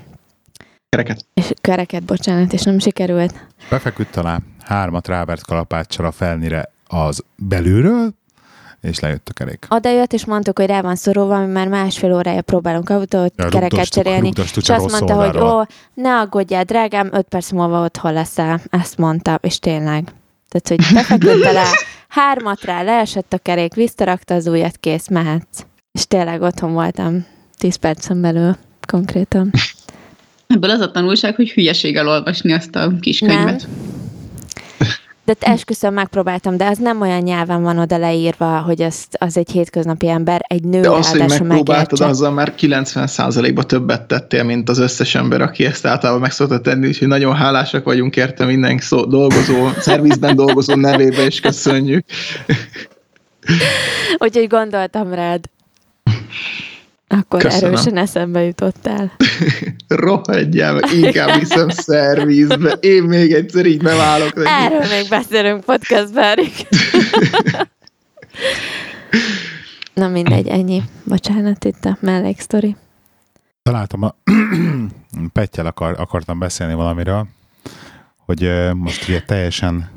[0.88, 1.24] Kereket.
[1.34, 3.46] és kereket, bocsánat, és nem sikerült.
[3.70, 8.14] Befeküdt alá, hármat rávert kalapáccsal a felnire az belülről,
[8.80, 9.66] és lejött a kerék.
[9.68, 13.48] Oda jött, és mondtuk, hogy rá van szorulva, mi már másfél órája próbálunk autót, Ja,
[13.48, 15.62] kereket rugdostuk- cserélni, rugdostuk és azt mondta, hogy ó,
[15.94, 18.60] ne aggódjál, drágám, öt perc múlva otthon leszel.
[18.70, 20.12] Ezt mondta, és tényleg.
[20.48, 21.64] Tehát, hogy befeküdt alá,
[22.08, 25.64] hármat rá, leesett a kerék, visszarakta az ujjat, kész, mehetsz.
[25.92, 27.26] És tényleg otthon voltam
[27.58, 28.56] tíz percen belül,
[28.86, 29.50] konkrétan.
[30.46, 33.56] Ebből az a tanulság, hogy hülyeség elolvasni azt a kis Nem.
[35.28, 39.50] De esküszöm, megpróbáltam, de az nem olyan nyelven van oda leírva, hogy az, az egy
[39.50, 44.78] hétköznapi ember, egy nő De azt, hogy megpróbáltad, azzal már 90%-ba többet tettél, mint az
[44.78, 49.04] összes ember, aki ezt általában meg szokta tenni, úgyhogy nagyon hálásak vagyunk érte minden szó,
[49.04, 52.04] dolgozó, szervizben dolgozó nevébe, és köszönjük.
[54.18, 55.44] Úgyhogy gondoltam rád.
[57.08, 57.72] Akkor Köszönöm.
[57.72, 59.12] erősen eszembe jutottál.
[59.88, 62.72] Rohadjál meg, inkább viszem szervizbe.
[62.72, 64.48] Én még egyszer így nem állok neki.
[64.48, 66.66] Erről még beszélünk podcastban, Erik.
[69.94, 70.82] Na mindegy, ennyi.
[71.04, 72.76] Bocsánat, itt a melléksztori.
[73.62, 74.14] Találtam a...
[75.32, 77.26] Pettyel akar, akartam beszélni valamiről,
[78.26, 79.90] hogy most ugye teljesen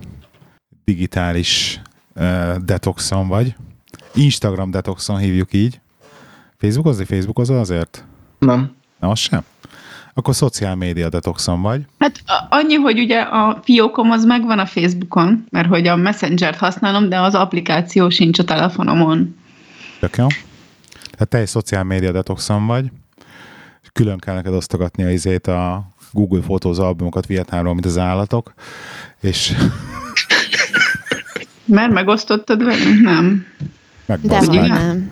[0.83, 1.81] digitális
[2.13, 3.55] ö, detoxon vagy,
[4.13, 5.79] Instagram detoxon hívjuk így.
[6.61, 7.05] Facebookozni?
[7.05, 8.05] Facebookozol azért?
[8.39, 8.75] Nem.
[8.99, 9.43] Na, az sem?
[10.13, 11.85] Akkor szociál média detoxon vagy.
[11.99, 17.09] Hát annyi, hogy ugye a fiókom az megvan a Facebookon, mert hogy a Messenger-t használom,
[17.09, 19.35] de az applikáció sincs a telefonomon.
[19.99, 20.27] Tök jó.
[21.11, 22.91] Tehát te egy szociál média detoxon vagy,
[23.93, 28.53] külön kell neked osztogatni a izét a Google Photos albumokat Vietnámról, mint az állatok,
[29.21, 29.53] és
[31.65, 33.01] Mert megosztottad velünk?
[33.01, 33.45] Nem.
[34.05, 34.69] De megbaszd hogy meg.
[34.69, 35.11] nem.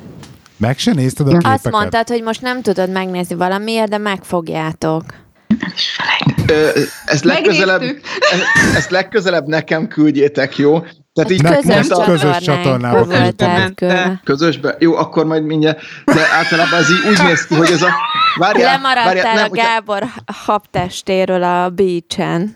[0.59, 1.53] Meg se nézted a képeket?
[1.53, 5.03] Azt mondtad, hogy most nem tudod megnézni valamiért, de megfogjátok.
[6.47, 6.69] Ö,
[7.05, 7.81] ezt legközelebb,
[8.75, 10.79] ezt legközelebb nekem küldjétek, jó?
[11.13, 13.49] Tehát így Közös, most a közös csatornába csatornánkba volt küldtem.
[13.49, 14.21] átküldve.
[14.23, 14.75] közösbe.
[14.79, 15.79] Jó, akkor majd mindjárt.
[16.05, 17.89] De általában ez így úgy néz ki, hogy ez a...
[18.37, 20.03] Várjál, Lemaradtál várjál, a nem, hogyha- Gábor
[20.45, 22.55] habtestéről a beachen.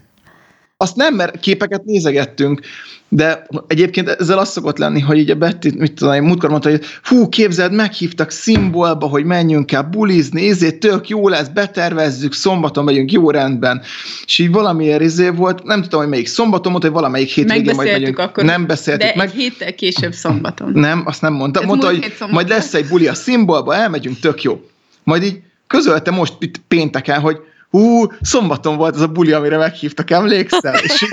[0.77, 2.61] Azt nem, mert képeket nézegettünk,
[3.09, 6.69] de egyébként ezzel az szokott lenni, hogy így a Betty, mit tudom, én múltkor mondta,
[6.69, 12.83] hogy fú, képzeld, meghívtak szimbolba, hogy menjünk el bulizni, ezért tök jó lesz, betervezzük, szombaton
[12.83, 13.81] megyünk, jó rendben.
[14.25, 17.91] És így valamiért izé volt, nem tudom, hogy melyik szombaton mondta, hogy valamelyik hétvégén majd
[17.91, 18.19] megyünk.
[18.19, 18.43] akkor.
[18.43, 19.27] Nem beszéltük De meg.
[19.27, 20.71] egy héttel később szombaton.
[20.71, 21.59] Nem, azt nem mondta.
[21.59, 24.61] Ez mondta, hogy majd lesz egy buli a szimbolba, elmegyünk, tök jó.
[25.03, 27.37] Majd így közölte most itt pénteken, hogy
[27.77, 30.75] hú, szombaton volt az a buli, amire meghívtak, emlékszel?
[30.83, 31.05] És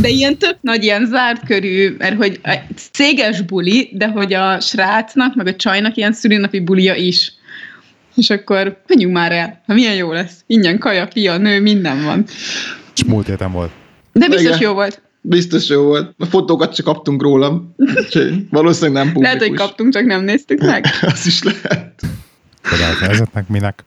[0.00, 2.56] De ilyen tök nagy, ilyen zárt körű, mert hogy a
[2.92, 7.32] céges buli, de hogy a srácnak, meg a csajnak ilyen szülinapi bulia is.
[8.14, 10.42] És akkor menjünk már el, ha milyen jó lesz.
[10.46, 12.24] Ingyen kaja, fia, nő, minden van.
[12.94, 13.70] És múlt héten volt.
[14.12, 14.60] De biztos Igen.
[14.60, 15.02] jó volt.
[15.20, 16.14] biztos jó volt.
[16.18, 17.74] A fotókat csak kaptunk rólam.
[17.76, 19.38] Úgyhogy valószínűleg nem publikus.
[19.38, 20.84] Lehet, hogy kaptunk, csak nem néztük meg.
[21.12, 22.02] Az is lehet.
[22.70, 23.84] Csodálati helyzetnek minek.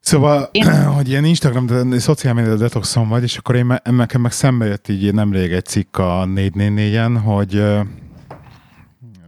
[0.00, 4.20] Szóval, Én- hogy ilyen Instagram, de szociál média detoxon vagy, és akkor én me- nekem
[4.20, 7.52] meg szembe jött így nemrég egy cikk a 444-en, hogy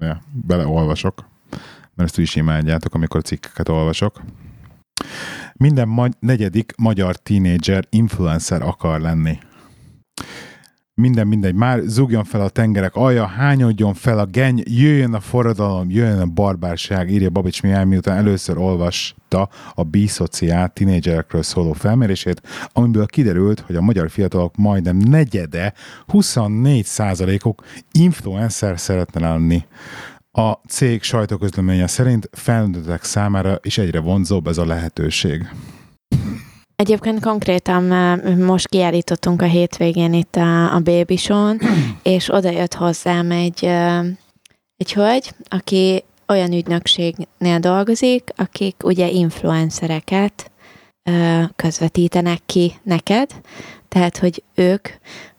[0.01, 1.25] ja, beleolvasok,
[1.95, 4.21] mert ezt is imádjátok, amikor cikkeket olvasok.
[5.53, 9.39] Minden ma- negyedik magyar tínédzser influencer akar lenni.
[11.03, 15.91] Minden mindegy, már zúgjon fel a tengerek alja, hányodjon fel a geny, jöjjön a forradalom,
[15.91, 22.43] jöjjön a barbárság, írja Babics Mihály, miután először olvasta a biszociál tínédzserekről szóló felmérését,
[22.73, 25.73] amiből kiderült, hogy a magyar fiatalok majdnem negyede,
[26.07, 29.65] 24 százalékok influencer szeretne lenni.
[30.33, 35.49] A cég sajtóközleménye szerint felnőttek számára is egyre vonzóbb ez a lehetőség.
[36.77, 41.61] Egyébként konkrétan eh, most kiállítottunk a hétvégén itt a, a Baby Show-n,
[42.03, 44.05] és oda jött hozzám egy, eh,
[44.77, 50.51] egy hölgy, aki olyan ügynökségnél dolgozik, akik ugye influencereket
[51.03, 53.31] eh, közvetítenek ki neked,
[53.89, 54.89] tehát, hogy ők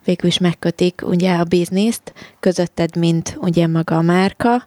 [0.06, 4.66] végül is megkötik ugye a bizniszt közötted, mint ugye maga a márka,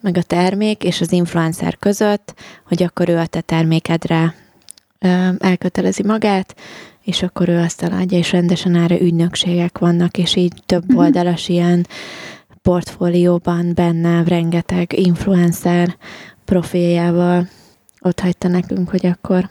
[0.00, 2.34] meg a termék és az influencer között,
[2.66, 4.34] hogy akkor ő a te termékedre
[5.38, 6.54] elkötelezi magát,
[7.02, 11.86] és akkor ő azt eladja, és rendesen erre ügynökségek vannak, és így több oldalas ilyen
[12.62, 15.96] portfólióban benne rengeteg influencer
[16.44, 17.48] profiljával
[18.00, 19.48] ott hagyta nekünk, hogy akkor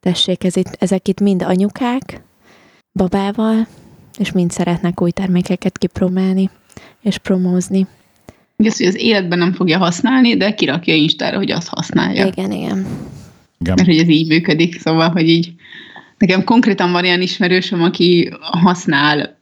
[0.00, 2.20] tessék, ez itt, ezek itt mind anyukák,
[2.92, 3.66] babával,
[4.18, 6.50] és mind szeretnek új termékeket kipróbálni,
[7.02, 7.86] és promózni.
[8.56, 12.20] Igaz, hogy az életben nem fogja használni, de kirakja Instára, hogy azt használja.
[12.20, 12.26] Ja.
[12.26, 12.86] Igen, igen.
[13.58, 13.74] Igen.
[13.74, 15.52] Mert hogy ez így működik, szóval, hogy így
[16.18, 19.38] nekem konkrétan van ilyen ismerősöm, aki használ,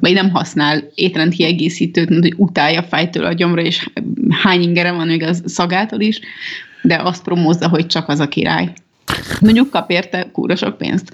[0.00, 3.88] vagy nem használ étrendkiegészítőt, mint hogy utálja fájtől a gyomra, és
[4.42, 6.20] hány ingere van még az szagától is,
[6.82, 8.72] de azt promózza, hogy csak az a király.
[9.40, 11.12] Mondjuk kap érte kúra sok pénzt.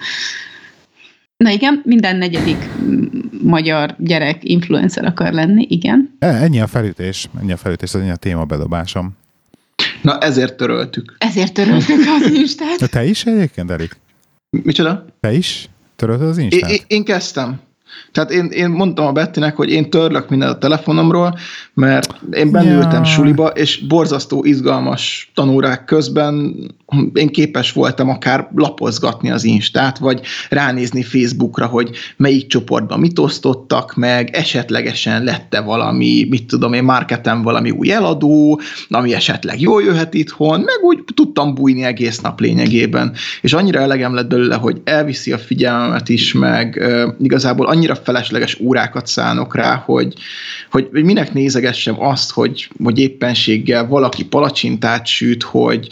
[1.37, 2.69] Na igen, minden negyedik
[3.43, 6.17] magyar gyerek influencer akar lenni, igen.
[6.19, 9.17] E, Ennyi a felütés, ennyi a felütés, ennyi a téma bedobásom.
[10.03, 11.17] Na ezért töröltük.
[11.19, 12.79] Ezért töröltük az Instát.
[12.79, 13.97] De te is egyébként, Erik?
[14.51, 15.05] Micsoda?
[15.21, 16.71] Te is törölted az Instát?
[16.71, 17.61] én, én kezdtem.
[18.13, 21.39] Tehát én, én mondtam a Bettinek, hogy én törlök mindent a telefonomról,
[21.75, 23.05] mert én bennültem Ja.
[23.05, 26.57] suliba, és borzasztó izgalmas tanórák közben
[27.13, 33.95] én képes voltam akár lapozgatni az Instát, vagy ránézni Facebookra, hogy melyik csoportban mit osztottak
[33.95, 40.15] meg, esetlegesen lette valami, mit tudom én, marketem valami új eladó, ami esetleg jól jöhet
[40.15, 43.13] itthon, meg úgy tudtam bújni egész nap lényegében.
[43.41, 48.61] És annyira elegem lett belőle, hogy elviszi a figyelmemet is, meg uh, igazából annyira felesleges
[48.61, 50.15] órákat szánok rá, hogy,
[50.71, 55.89] hogy, minek nézegessem azt, hogy, hogy éppenséggel valaki palacsintát süt, hogy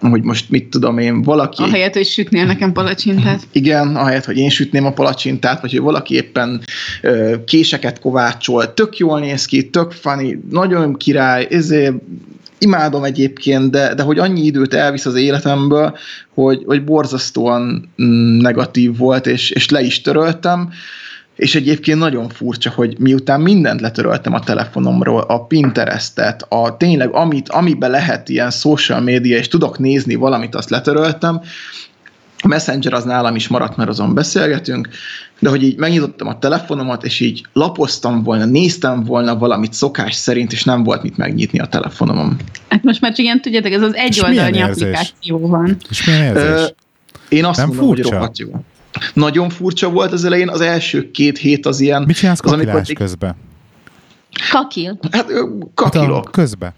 [0.00, 1.62] hogy most mit tudom én, valaki...
[1.62, 3.42] Ahelyett, hogy sütnél nekem palacsintát.
[3.52, 6.60] Igen, ahelyett, hogy én sütném a palacsintát, vagy hogy valaki éppen
[7.02, 11.94] ö, késeket kovácsol, tök jól néz ki, tök funny, nagyon király, ezért
[12.58, 15.96] imádom egyébként, de, de hogy annyi időt elvisz az életemből,
[16.34, 20.70] hogy, hogy borzasztóan mm, negatív volt, és, és le is töröltem,
[21.38, 27.48] és egyébként nagyon furcsa, hogy miután mindent letöröltem a telefonomról, a Pinterestet, a tényleg, amit,
[27.48, 31.40] amiben lehet ilyen social media, és tudok nézni valamit, azt letöröltem,
[32.40, 34.88] a Messenger az nálam is maradt, mert azon beszélgetünk,
[35.38, 40.52] de hogy így megnyitottam a telefonomat, és így lapoztam volna, néztem volna valamit szokás szerint,
[40.52, 42.36] és nem volt mit megnyitni a telefonomon.
[42.68, 45.76] Hát most már csak ilyen, tudjátok, ez az egy oldalnyi applikáció van.
[45.90, 46.50] És milyen érzés?
[46.50, 46.64] Ö,
[47.28, 48.02] én azt nem mondom, furcsa?
[48.02, 48.64] hogy rohadt jó.
[49.12, 52.02] Nagyon furcsa volt az elején, az első két hét az ilyen...
[52.02, 52.82] Mit csinálsz az, amikor...
[52.94, 53.36] közben?
[54.50, 54.98] Kakil.
[55.10, 55.26] Hát
[55.74, 56.24] kakilok.
[56.24, 56.74] Hát közben.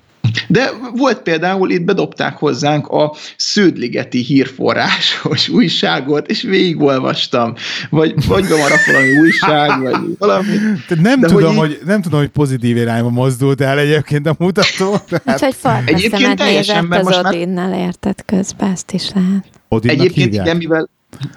[0.48, 7.54] De volt például, itt bedobták hozzánk a Sződligeti hírforrásos újságot, és végigolvastam.
[7.90, 10.56] Vagy, vagy bemaradt valami újság, vagy valami.
[10.88, 11.76] Nem, De tudom, hogy, így...
[11.76, 14.96] hogy, nem tudom, hogy pozitív irányba mozdult el egyébként a mutató.
[15.08, 15.42] Tehát...
[15.42, 17.78] Úgyhogy egyébként teljesen, mert az Odinnal már...
[17.78, 19.44] érted közben, ezt is lehet.
[19.68, 20.46] Odinnak Egyébként hívják?
[20.46, 20.88] igen, mivel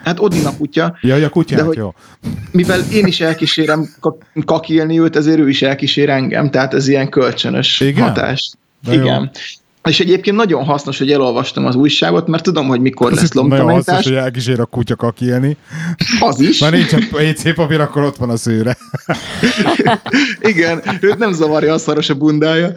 [0.03, 0.97] Hát Odin a kutya.
[1.01, 1.93] Ja, a kutyát, de hogy, jó.
[2.51, 3.89] Mivel én is elkísérem
[4.45, 8.03] kakilni őt, ezért ő is elkísér engem, tehát ez ilyen kölcsönös Igen?
[8.03, 8.51] hatás.
[8.84, 9.05] De Igen.
[9.05, 9.30] Jó.
[9.84, 13.86] És egyébként nagyon hasznos, hogy elolvastam az újságot, mert tudom, hogy mikor Ez lesz lomtalanítás.
[13.86, 15.57] Nagyon hasznos, hogy elkísér a kutya kakilni.
[16.19, 16.59] Az is.
[16.59, 18.78] Már nincs WC papír, akkor ott van a szőre.
[20.39, 22.74] Igen, őt nem zavarja a szaros a bundája.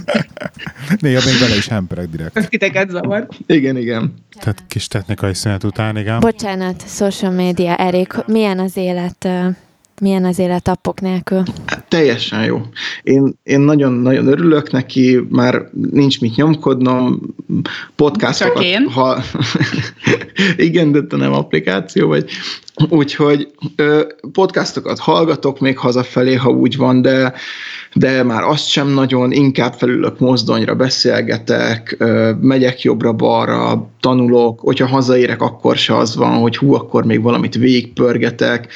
[1.00, 2.36] Néha még bele is hemperek direkt.
[2.36, 3.28] Ez titeket zavar.
[3.46, 4.14] Igen, igen.
[4.40, 6.20] Tehát kis technikai szünet után, igen.
[6.20, 9.28] Bocsánat, social media, Erik, milyen az élet
[10.00, 11.42] milyen az élet appok nélkül?
[11.66, 12.60] Hát, teljesen jó.
[13.02, 17.20] Én, én nagyon-nagyon örülök neki, már nincs mit nyomkodnom,
[17.96, 18.54] podcastokat...
[18.54, 18.88] Csak én?
[18.90, 19.22] Ha,
[20.56, 22.30] igen, de te nem applikáció vagy.
[22.88, 23.48] Úgyhogy
[24.32, 27.32] podcastokat hallgatok még hazafelé, ha úgy van, de
[27.94, 31.96] de már azt sem nagyon, inkább felülök mozdonyra, beszélgetek,
[32.40, 38.72] megyek jobbra-balra, tanulok, hogyha hazaérek, akkor se az van, hogy hú, akkor még valamit végigpörgetek,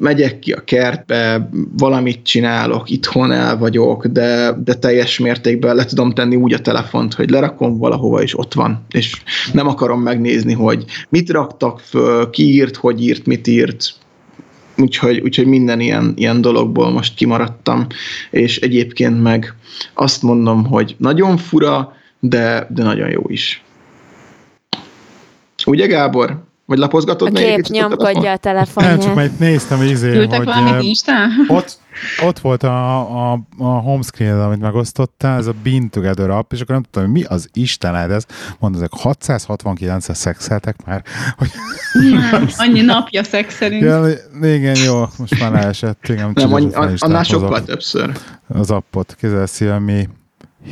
[0.00, 6.12] megyek ki a kertbe, valamit csinálok, itthon el vagyok, de, de teljes mértékben le tudom
[6.12, 9.22] tenni úgy a telefont, hogy lerakom valahova, és ott van, és
[9.52, 13.94] nem akarom megnézni, hogy mit raktak föl, ki írt, hogy írt, mit írt,
[14.76, 17.86] úgyhogy, úgyhogy minden ilyen, ilyen dologból most kimaradtam,
[18.30, 19.54] és egyébként meg
[19.94, 23.62] azt mondom, hogy nagyon fura, de, de nagyon jó is.
[25.66, 26.42] Ugye Gábor?
[26.72, 28.96] Vagy lapozgatod a kép nyomkodja a telefonját.
[28.96, 31.30] Nem, csak majd néztem izé, Ültek hogy Instán?
[31.48, 31.78] Ott,
[32.22, 36.74] ott volt a, a, a homescreen amit megosztottál, ez a Bean Together app, és akkor
[36.74, 38.24] nem tudtam, hogy mi az Isten ez.
[38.58, 41.04] Mondod, ezek 669-et szexeltek már.
[41.36, 41.50] Hogy...
[41.92, 43.82] Nem, annyi napja szexelünk.
[43.82, 44.06] Ja,
[44.42, 46.08] igen, jó, most már leesett.
[46.08, 48.12] Igen, nem, annyi, annál sokkal többször.
[48.48, 49.16] Az appot.
[49.20, 50.08] Kézzel mi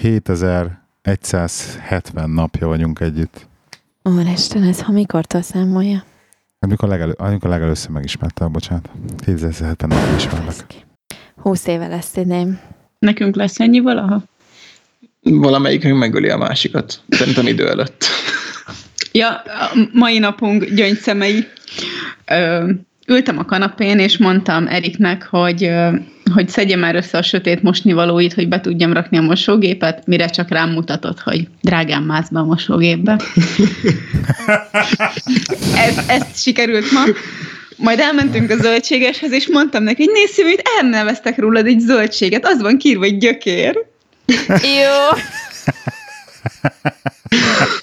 [0.00, 3.48] 7170 napja vagyunk együtt.
[4.02, 6.04] Úristen, ez ha mikortól számolja?
[6.58, 8.90] Amikor, legelő, amikor legelőször megismerte, bocsánat.
[9.26, 10.86] 2007-ben nem ismerlek.
[11.36, 12.60] 20 éve lesz idén.
[12.98, 14.22] Nekünk lesz ennyi valaha?
[15.22, 17.02] Valamelyikünk megöli a másikat.
[17.08, 18.04] Szerintem idő előtt.
[19.12, 21.46] Ja, a mai napunk gyöngyszemei.
[22.26, 22.70] Ö,
[23.10, 25.70] ültem a kanapén, és mondtam Eriknek, hogy,
[26.34, 30.48] hogy szedje már össze a sötét mosnivalóit, hogy be tudjam rakni a mosógépet, mire csak
[30.48, 33.16] rám mutatott, hogy drágám mász be a mosógépbe.
[35.86, 37.00] ez, ezt sikerült ma.
[37.76, 42.60] Majd elmentünk a zöldségeshez, és mondtam neki, hogy nézd, hogy elneveztek rólad egy zöldséget, az
[42.60, 43.86] van kírva, hogy gyökér.
[44.46, 45.18] Jó.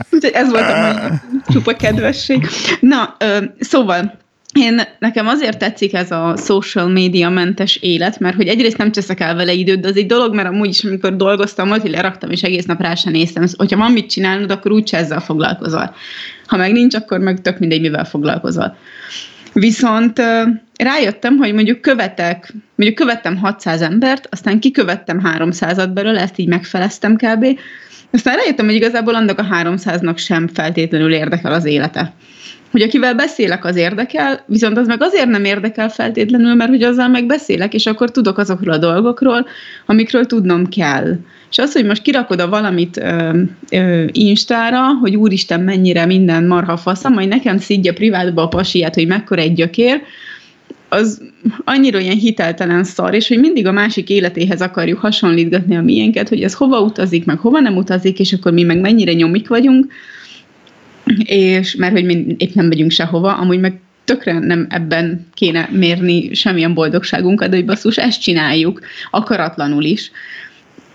[0.09, 1.17] Úgyhogy ez volt a mai
[1.47, 2.47] csupa kedvesség.
[2.79, 4.25] Na, ö, szóval
[4.57, 9.19] én, nekem azért tetszik ez a social media mentes élet, mert hogy egyrészt nem cseszek
[9.19, 12.43] el vele időt, de az egy dolog, mert amúgy is, amikor dolgoztam, hogy leraktam, és
[12.43, 13.45] egész nap rá sem néztem.
[13.57, 15.95] Hogyha van mit csinálnod, akkor úgy ezzel foglalkozol.
[16.45, 18.77] Ha meg nincs, akkor meg tök mindegy, mivel foglalkozol.
[19.53, 20.21] Viszont
[20.75, 27.15] rájöttem, hogy mondjuk követek, mondjuk követtem 600 embert, aztán kikövettem 300-at belőle, ezt így megfeleztem
[27.15, 27.45] kb.
[28.11, 32.13] Aztán rájöttem, hogy igazából annak a 300-nak sem feltétlenül érdekel az élete
[32.71, 37.07] hogy akivel beszélek, az érdekel, viszont az meg azért nem érdekel feltétlenül, mert hogy azzal
[37.07, 39.45] meg beszélek, és akkor tudok azokról a dolgokról,
[39.85, 41.15] amikről tudnom kell.
[41.49, 43.39] És az, hogy most kirakod a valamit ö,
[43.71, 49.07] ö, Instára, hogy úristen mennyire minden marha faszam, majd nekem szidja privátba a pasiát, hogy
[49.07, 50.01] mekkora egy gyökér,
[50.89, 51.21] az
[51.63, 56.43] annyira olyan hiteltelen szar, és hogy mindig a másik életéhez akarjuk hasonlítgatni a miénket, hogy
[56.43, 59.93] ez hova utazik, meg hova nem utazik, és akkor mi meg mennyire nyomik vagyunk,
[61.23, 66.33] és mert hogy mi épp nem megyünk sehova, amúgy meg tökre nem ebben kéne mérni
[66.33, 68.81] semmilyen boldogságunkat, de hogy basszus, ezt csináljuk,
[69.11, 70.11] akaratlanul is.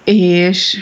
[0.04, 0.78] És,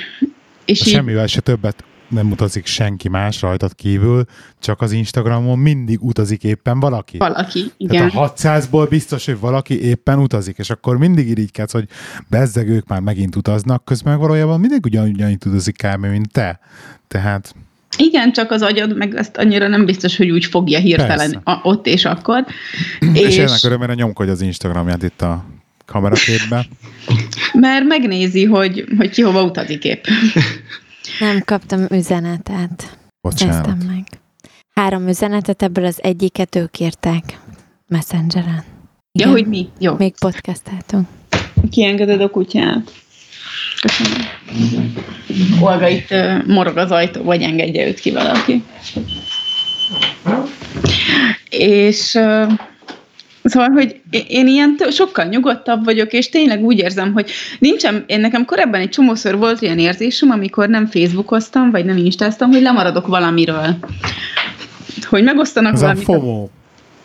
[0.64, 0.92] és így...
[0.92, 4.24] Semmivel se többet nem utazik senki más rajtad kívül,
[4.58, 7.18] csak az Instagramon mindig utazik éppen valaki.
[7.18, 8.10] Valaki, igen.
[8.10, 11.88] Tehát a 600-ból biztos, hogy valaki éppen utazik, és akkor mindig irigykedsz, hogy
[12.28, 16.06] bezzeg ők már megint utaznak, közben meg valójában mindig ugyanúgy utazik kb.
[16.06, 16.60] mint te.
[17.08, 17.54] Tehát
[18.00, 21.86] igen, csak az agyad meg ezt annyira nem biztos, hogy úgy fogja hirtelen a, ott
[21.86, 22.44] és akkor.
[23.12, 25.44] És, és ennek örömére nyomkodj az Instagramját itt a
[25.86, 26.66] kameraképbe.
[27.52, 30.04] Mert megnézi, hogy, hogy ki hova utazik épp.
[31.20, 32.98] Nem kaptam üzenetet.
[33.20, 33.66] Bocsánat.
[33.66, 34.04] Néztem meg.
[34.74, 37.38] Három üzenetet, ebből az egyiket ők írták
[37.88, 38.64] Messengeren.
[39.12, 39.28] Igen.
[39.28, 39.68] Ja, hogy mi?
[39.78, 39.94] Jó.
[39.98, 41.08] Még podcasteltunk.
[41.70, 42.92] Kiengeded a kutyát.
[43.80, 44.26] Köszönöm.
[45.60, 46.14] Olga itt
[46.46, 48.62] morog az ajtó, vagy engedje őt ki valaki.
[51.50, 52.18] És
[53.42, 58.44] Szóval, hogy én ilyen sokkal nyugodtabb vagyok, és tényleg úgy érzem, hogy nincsen, én nekem
[58.44, 63.76] korábban egy csomószor volt olyan érzésem, amikor nem Facebookoztam, vagy nem instáztam, hogy lemaradok valamiről.
[65.08, 66.08] Hogy megosztanak Ez valamit.
[66.08, 66.48] A FOMO.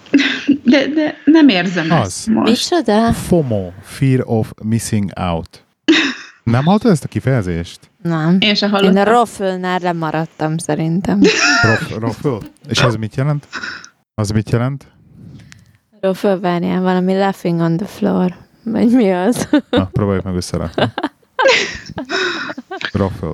[0.63, 2.05] De, de nem érzem Az.
[2.05, 2.51] ezt most.
[2.51, 3.13] Micsoda?
[3.13, 5.63] FOMO, Fear of Missing Out.
[6.45, 7.79] Nem hallottad ezt a kifejezést?
[8.01, 8.37] Nem.
[8.39, 8.95] Én se Én hallottam.
[8.97, 11.21] a Rofölnál lemaradtam szerintem.
[11.61, 12.45] Rof, rofl?
[12.67, 13.47] És ez mit jelent?
[14.13, 14.85] Az mit jelent?
[16.01, 18.35] Roföl, várjál, valami laughing on the floor.
[18.63, 19.47] Vagy mi az?
[19.69, 20.83] Na, próbáljuk meg összerakni.
[22.93, 23.25] Rofl.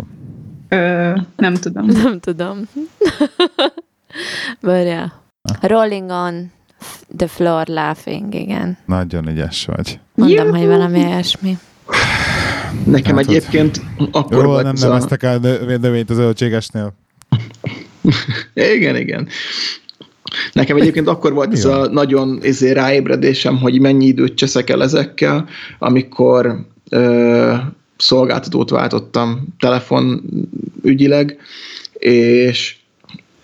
[0.69, 1.85] Ö, nem tudom.
[2.03, 2.57] Nem tudom.
[4.61, 5.21] Várjál.
[5.61, 6.51] Rolling on
[7.17, 8.77] the floor laughing, igen.
[8.85, 9.99] Nagyon ügyes vagy.
[10.15, 10.57] Mondom, Juhu!
[10.57, 11.57] hogy valami ilyesmi.
[12.85, 14.87] Nekem Hát, egyébként akkor Róla volt nem ez a...
[14.87, 16.93] neveztek el nö- növényt az zöldségesnél.
[18.75, 19.27] Igen, igen.
[20.53, 21.71] Nekem egyébként akkor volt ez Jó.
[21.71, 25.47] a nagyon izé, ráébredésem, hogy mennyi időt cseszek el ezekkel,
[25.79, 27.53] amikor ö,
[27.97, 31.37] szolgáltatót váltottam telefonügyileg,
[31.93, 32.75] és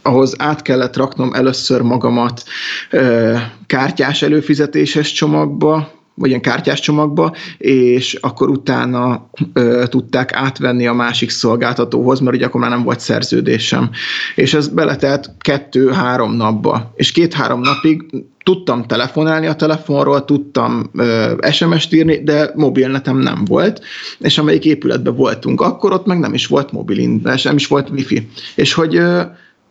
[0.01, 2.43] ahhoz át kellett raknom először magamat
[2.89, 10.93] ö, kártyás előfizetéses csomagba, vagy ilyen kártyás csomagba, és akkor utána ö, tudták átvenni a
[10.93, 13.89] másik szolgáltatóhoz, mert ugye akkor már nem volt szerződésem.
[14.35, 16.91] És ez beletelt kettő-három napba.
[16.95, 18.05] És két-három napig
[18.43, 23.81] tudtam telefonálni a telefonról, tudtam ö, SMS-t írni, de mobilnetem nem volt,
[24.19, 28.27] és amelyik épületben voltunk, akkor ott meg nem is volt mobil, nem is volt wifi.
[28.55, 29.21] És hogy ö,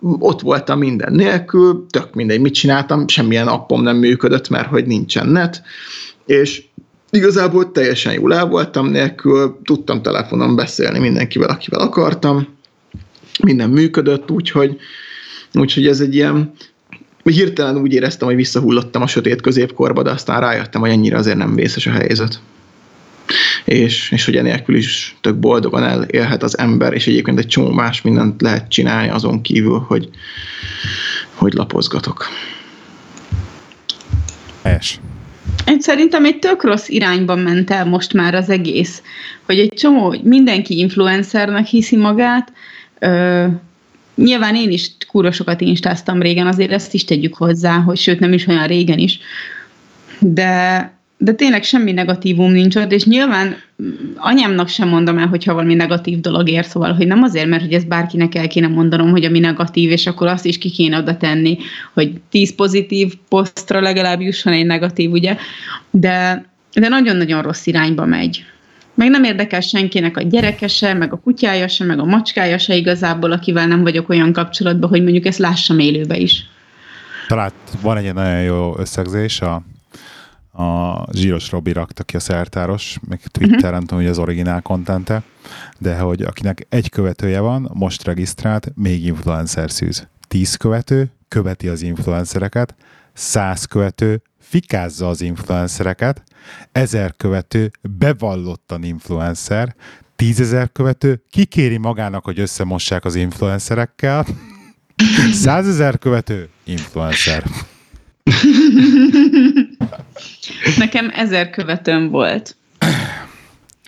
[0.01, 5.29] ott voltam minden nélkül, tök mindegy, mit csináltam, semmilyen appom nem működött, mert hogy nincsen
[5.29, 5.63] net,
[6.27, 6.65] és
[7.11, 12.47] igazából teljesen jól el voltam nélkül, tudtam telefonon beszélni mindenkivel, akivel akartam,
[13.43, 14.77] minden működött, úgyhogy,
[15.53, 16.53] úgyhogy ez egy ilyen,
[17.23, 21.55] hirtelen úgy éreztem, hogy visszahullottam a sötét középkorba, de aztán rájöttem, hogy ennyire azért nem
[21.55, 22.41] vészes a helyzet.
[23.65, 28.03] És, és hogy enélkül is tök boldogan elélhet az ember, és egyébként egy csomó más
[28.03, 30.09] mindent lehet csinálni azon kívül, hogy,
[31.35, 32.27] hogy lapozgatok.
[34.63, 35.01] Helyes.
[35.67, 39.03] Én szerintem egy tök rossz irányba ment el most már az egész,
[39.47, 42.53] hogy egy csomó, mindenki influencernek hiszi magát,
[42.99, 43.47] ö,
[44.15, 48.47] nyilván én is kúrosokat instáztam régen, azért ezt is tegyük hozzá, hogy sőt nem is
[48.47, 49.19] olyan régen is,
[50.21, 53.57] de, de tényleg semmi negatívum nincs ott, és nyilván
[54.17, 57.73] anyámnak sem mondom el, hogyha valami negatív dolog ér, szóval, hogy nem azért, mert hogy
[57.73, 61.17] ezt bárkinek el kéne mondanom, hogy ami negatív, és akkor azt is ki kéne oda
[61.17, 61.59] tenni,
[61.95, 65.37] hogy tíz pozitív posztra legalább jusson egy negatív, ugye,
[65.91, 68.45] de, de nagyon-nagyon rossz irányba megy.
[68.95, 72.75] Meg nem érdekel senkinek a gyereke se, meg a kutyája se, meg a macskája se
[72.75, 76.45] igazából, akivel nem vagyok olyan kapcsolatban, hogy mondjuk ezt lássam élőbe is.
[77.29, 77.51] Talán
[77.83, 79.63] van egy nagyon jó összegzés, a,
[80.57, 83.81] a Zsíros Robi rakta ki a szertáros, meg Twitteren, uh-huh.
[83.81, 85.23] tudom, hogy az originál kontente,
[85.79, 90.09] de hogy akinek egy követője van, most regisztrált, még influencer szűz.
[90.29, 92.75] Tíz követő követi az influencereket,
[93.13, 96.23] száz követő fikázza az influencereket,
[96.73, 99.75] ezer követő bevallottan influencer,
[100.17, 104.27] tízezer követő kikéri magának, hogy összemossák az influencerekkel,
[105.45, 107.45] százezer követő influencer.
[110.79, 112.57] Nekem ezer követőm volt.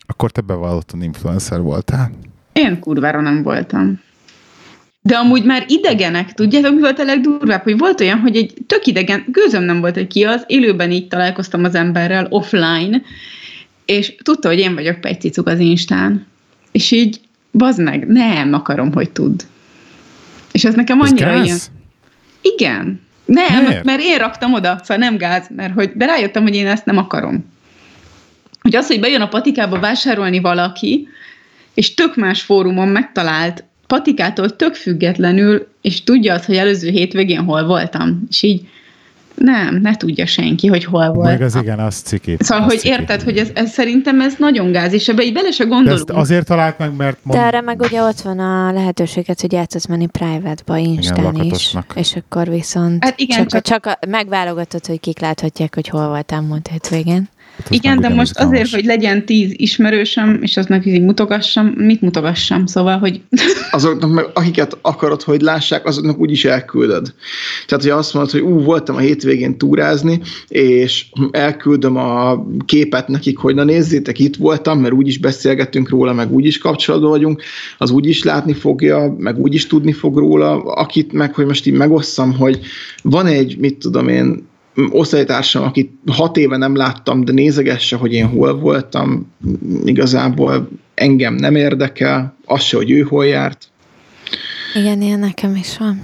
[0.06, 2.10] Akkor te bevallottan influencer voltál.
[2.52, 4.00] Én kurvára nem voltam.
[5.00, 8.86] De amúgy már idegenek, tudjátok, mi volt a legdurvább, hogy volt olyan, hogy egy tök
[8.86, 13.02] idegen, gőzöm nem volt, hogy ki az, élőben így találkoztam az emberrel, offline,
[13.84, 16.26] és tudta, hogy én vagyok Pecicuk az Instán.
[16.72, 17.20] És így,
[17.52, 19.46] bazd meg, nem akarom, hogy tud.
[20.52, 21.44] És ez nekem Ez annyira gáz?
[21.44, 21.58] ilyen.
[22.40, 23.00] Igen.
[23.28, 23.84] Nem, Miért?
[23.84, 26.96] mert én raktam oda, szóval nem gáz, mert hogy, de rájöttem, hogy én ezt nem
[26.96, 27.52] akarom.
[28.60, 31.08] Hogy az, hogy bejön a patikába vásárolni valaki,
[31.74, 37.66] és tök más fórumon megtalált patikától tök függetlenül, és tudja azt, hogy előző hétvégén hol
[37.66, 38.22] voltam.
[38.30, 38.68] És így
[39.38, 41.42] nem, ne tudja senki, hogy hol Meg voltam.
[41.42, 42.36] az igen, az ciki.
[42.38, 42.92] Szóval, az hogy ciki.
[42.92, 46.08] érted, hogy ez, ez szerintem ez nagyon gáz, és ebbe így bele se De gondolunk.
[46.08, 49.68] ezt azért talált meg, mert De erre meg ugye ott van a lehetőséget, hogy át
[49.68, 54.86] tudsz menni private-ba, Instán is, és akkor viszont Hát igen, csak, csak- csak a, megválogatod,
[54.86, 57.28] hogy kik láthatják, hogy hol voltál múlt hétvégén.
[57.64, 62.66] Hát Igen, de most azért, hogy legyen tíz ismerősöm, és aznak így mutogassam, mit mutogassam?
[62.66, 63.20] Szóval, hogy
[63.70, 67.14] azoknak meg, akiket akarod, hogy lássák, azoknak úgyis elküldöd.
[67.66, 73.38] Tehát, hogy azt mondod, hogy ú, voltam a hétvégén túrázni, és elküldöm a képet nekik,
[73.38, 77.42] hogy na nézzétek, itt voltam, mert úgyis beszélgetünk róla, meg úgyis kapcsolatban vagyunk,
[77.78, 82.36] az úgyis látni fogja, meg úgyis tudni fog róla, akit meg, hogy most így megosszam,
[82.36, 82.58] hogy
[83.02, 84.46] van egy, mit tudom én,
[84.90, 89.32] osztálytársam, akit hat éve nem láttam, de nézegesse, hogy én hol voltam,
[89.84, 93.68] igazából engem nem érdekel, az se, hogy ő hol járt.
[94.74, 96.02] Igen, ilyen nekem is van.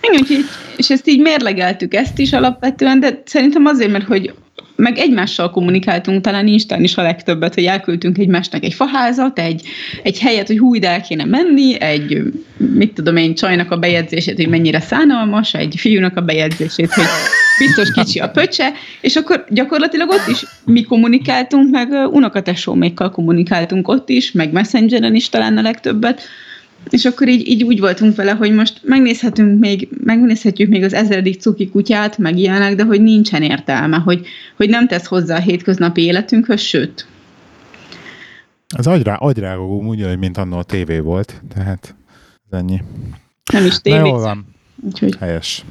[0.00, 0.44] Igen,
[0.76, 4.34] és ezt így mérlegeltük ezt is alapvetően, de szerintem azért, mert hogy
[4.76, 9.62] meg egymással kommunikáltunk, talán Instán is a legtöbbet, hogy elküldtünk egymásnak egy faházat, egy,
[10.02, 12.22] egy helyet, hogy hú, ide el kéne menni, egy,
[12.56, 17.04] mit tudom én, csajnak a bejegyzését, hogy mennyire szánalmas, egy fiúnak a bejegyzését, hogy
[17.66, 24.08] biztos kicsi a pöcse, és akkor gyakorlatilag ott is mi kommunikáltunk, meg unokatesómékkal kommunikáltunk ott
[24.08, 26.22] is, meg Messengeren is talán a legtöbbet,
[26.90, 31.40] és akkor így, így úgy voltunk vele, hogy most megnézhetünk még, megnézhetjük még az ezredik
[31.40, 36.02] cuki kutyát, meg ilyenek, de hogy nincsen értelme, hogy, hogy nem tesz hozzá a hétköznapi
[36.02, 37.06] életünkhöz, sőt.
[38.76, 41.94] Az agyrá, agyrágó úgy, hogy mint annó a tévé volt, tehát
[42.50, 42.80] ez ennyi.
[43.52, 44.08] Nem is Na tévé.
[44.08, 44.46] jól van,
[44.84, 45.64] Úgyhogy helyes.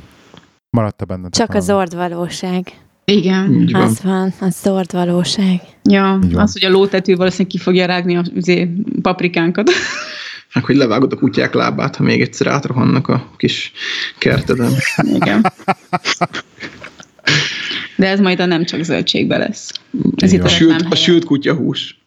[0.72, 1.30] Maradt-e benne?
[1.30, 2.72] Csak a zord valóság.
[3.06, 3.54] igen.
[3.54, 3.82] Így van.
[3.82, 5.62] Az van, a zord valóság.
[5.84, 8.24] Ja, az, hogy a lótető valószínűleg ki fogja rágni a
[9.02, 9.70] paprikánkat.
[10.54, 13.72] Meg hogy levágod a kutyák lábát, ha még egyszer átrohannak a kis
[14.18, 14.72] kerteden.
[15.20, 15.46] Igen.
[17.96, 19.72] De ez majd a nem csak zöldségbe lesz.
[20.16, 22.00] Ez Így itt a sült, a sült kutyahús.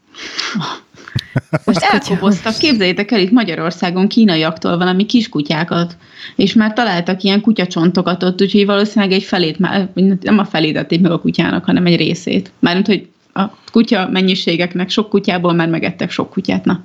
[1.65, 5.97] Most elkoboztak, képzeljétek el itt Magyarországon kínaiaktól valami kiskutyákat,
[6.37, 9.89] és már találtak ilyen kutyacsontokat ott, úgyhogy valószínűleg egy felét, már,
[10.21, 12.51] nem a felét ették meg a kutyának, hanem egy részét.
[12.59, 16.65] Mármint, hogy a kutya mennyiségeknek sok kutyából már megettek sok kutyát.
[16.65, 16.85] Na,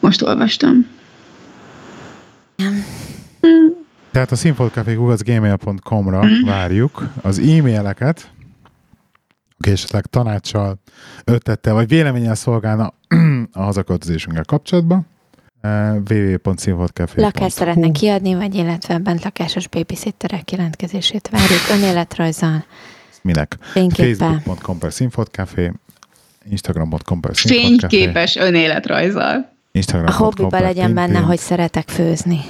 [0.00, 0.86] most olvastam.
[4.10, 6.46] Tehát a színfoltcafé.gmail.com-ra Mhm.
[6.46, 8.30] várjuk az e-maileket,
[9.66, 10.78] esetleg tanácssal,
[11.24, 12.94] ötlettel vagy véleménnyel szolgálna
[13.52, 15.06] a hazaköltözésünkkel kapcsolatban.
[15.60, 21.60] Eh, www.színfoltcafé.hu Lakást szeretnek kiadni, vagy illetve bent lakásos babysitterek jelentkezését várjuk.
[21.70, 22.64] Önéletrajzal,
[23.22, 23.56] Minek?
[23.72, 25.72] Facebook.com per színfoltcafé,
[26.50, 29.36] Instagram.com per Fényképes önéletrajzal.
[29.36, 32.40] A Instagram.com hobbiba legyen benne, hogy szeretek főzni.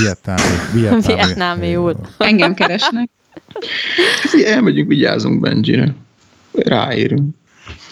[0.00, 0.40] Vietnámi,
[0.72, 1.96] vietnámi, Vietnámi út.
[2.18, 3.10] Engem keresnek.
[4.44, 5.94] Elmegyünk, vigyázunk Benjire.
[6.52, 7.34] Ráérünk.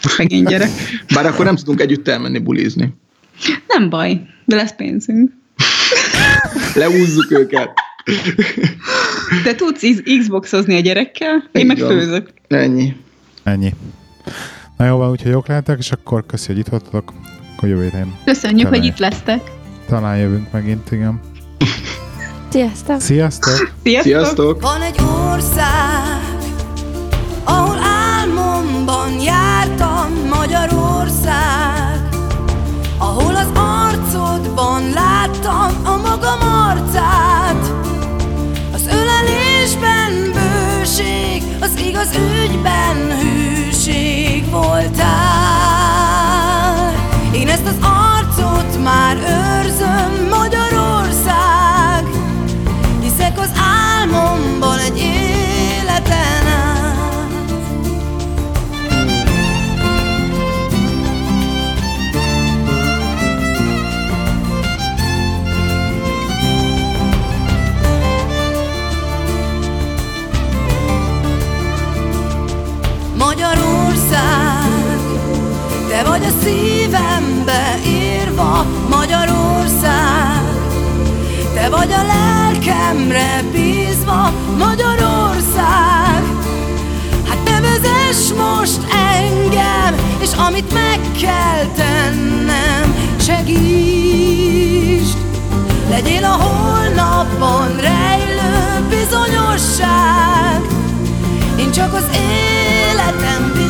[0.02, 0.70] Szegény gyerek.
[1.14, 2.94] Bár akkor nem tudunk együtt elmenni bulizni.
[3.66, 5.30] Nem baj, de lesz pénzünk.
[6.74, 7.70] Leúzzuk őket.
[9.44, 9.82] Te tudsz
[10.18, 11.88] Xboxozni a gyerekkel, én Így meg van.
[11.88, 12.30] főzök.
[12.48, 12.96] Ennyi.
[13.42, 13.74] Ennyi.
[14.76, 17.12] Na jó van, úgyhogy jók lehetek, és akkor köszi, hogy itt voltatok.
[17.56, 18.78] Akkor jövő héten Köszönjük, Talán.
[18.80, 19.40] hogy itt lesztek.
[19.88, 21.20] talán jövünk megint, igen.
[22.48, 23.00] Sziasztok!
[23.00, 23.54] Sziasztok!
[23.82, 24.02] Sziasztok!
[24.02, 24.60] Sziasztok!
[24.60, 26.20] Van egy ország,
[27.44, 27.69] ahol
[42.16, 44.19] ügyben hűség
[77.50, 80.42] keresztbe Magyarország.
[81.54, 86.22] Te vagy a lelkemre bízva Magyarország.
[87.28, 88.80] Hát te vezess most
[89.14, 95.16] engem És amit meg kell tennem Segítsd
[95.90, 100.60] Legyél a holnapon rejlő bizonyosság.
[101.58, 103.69] Én csak az életem bizonyosság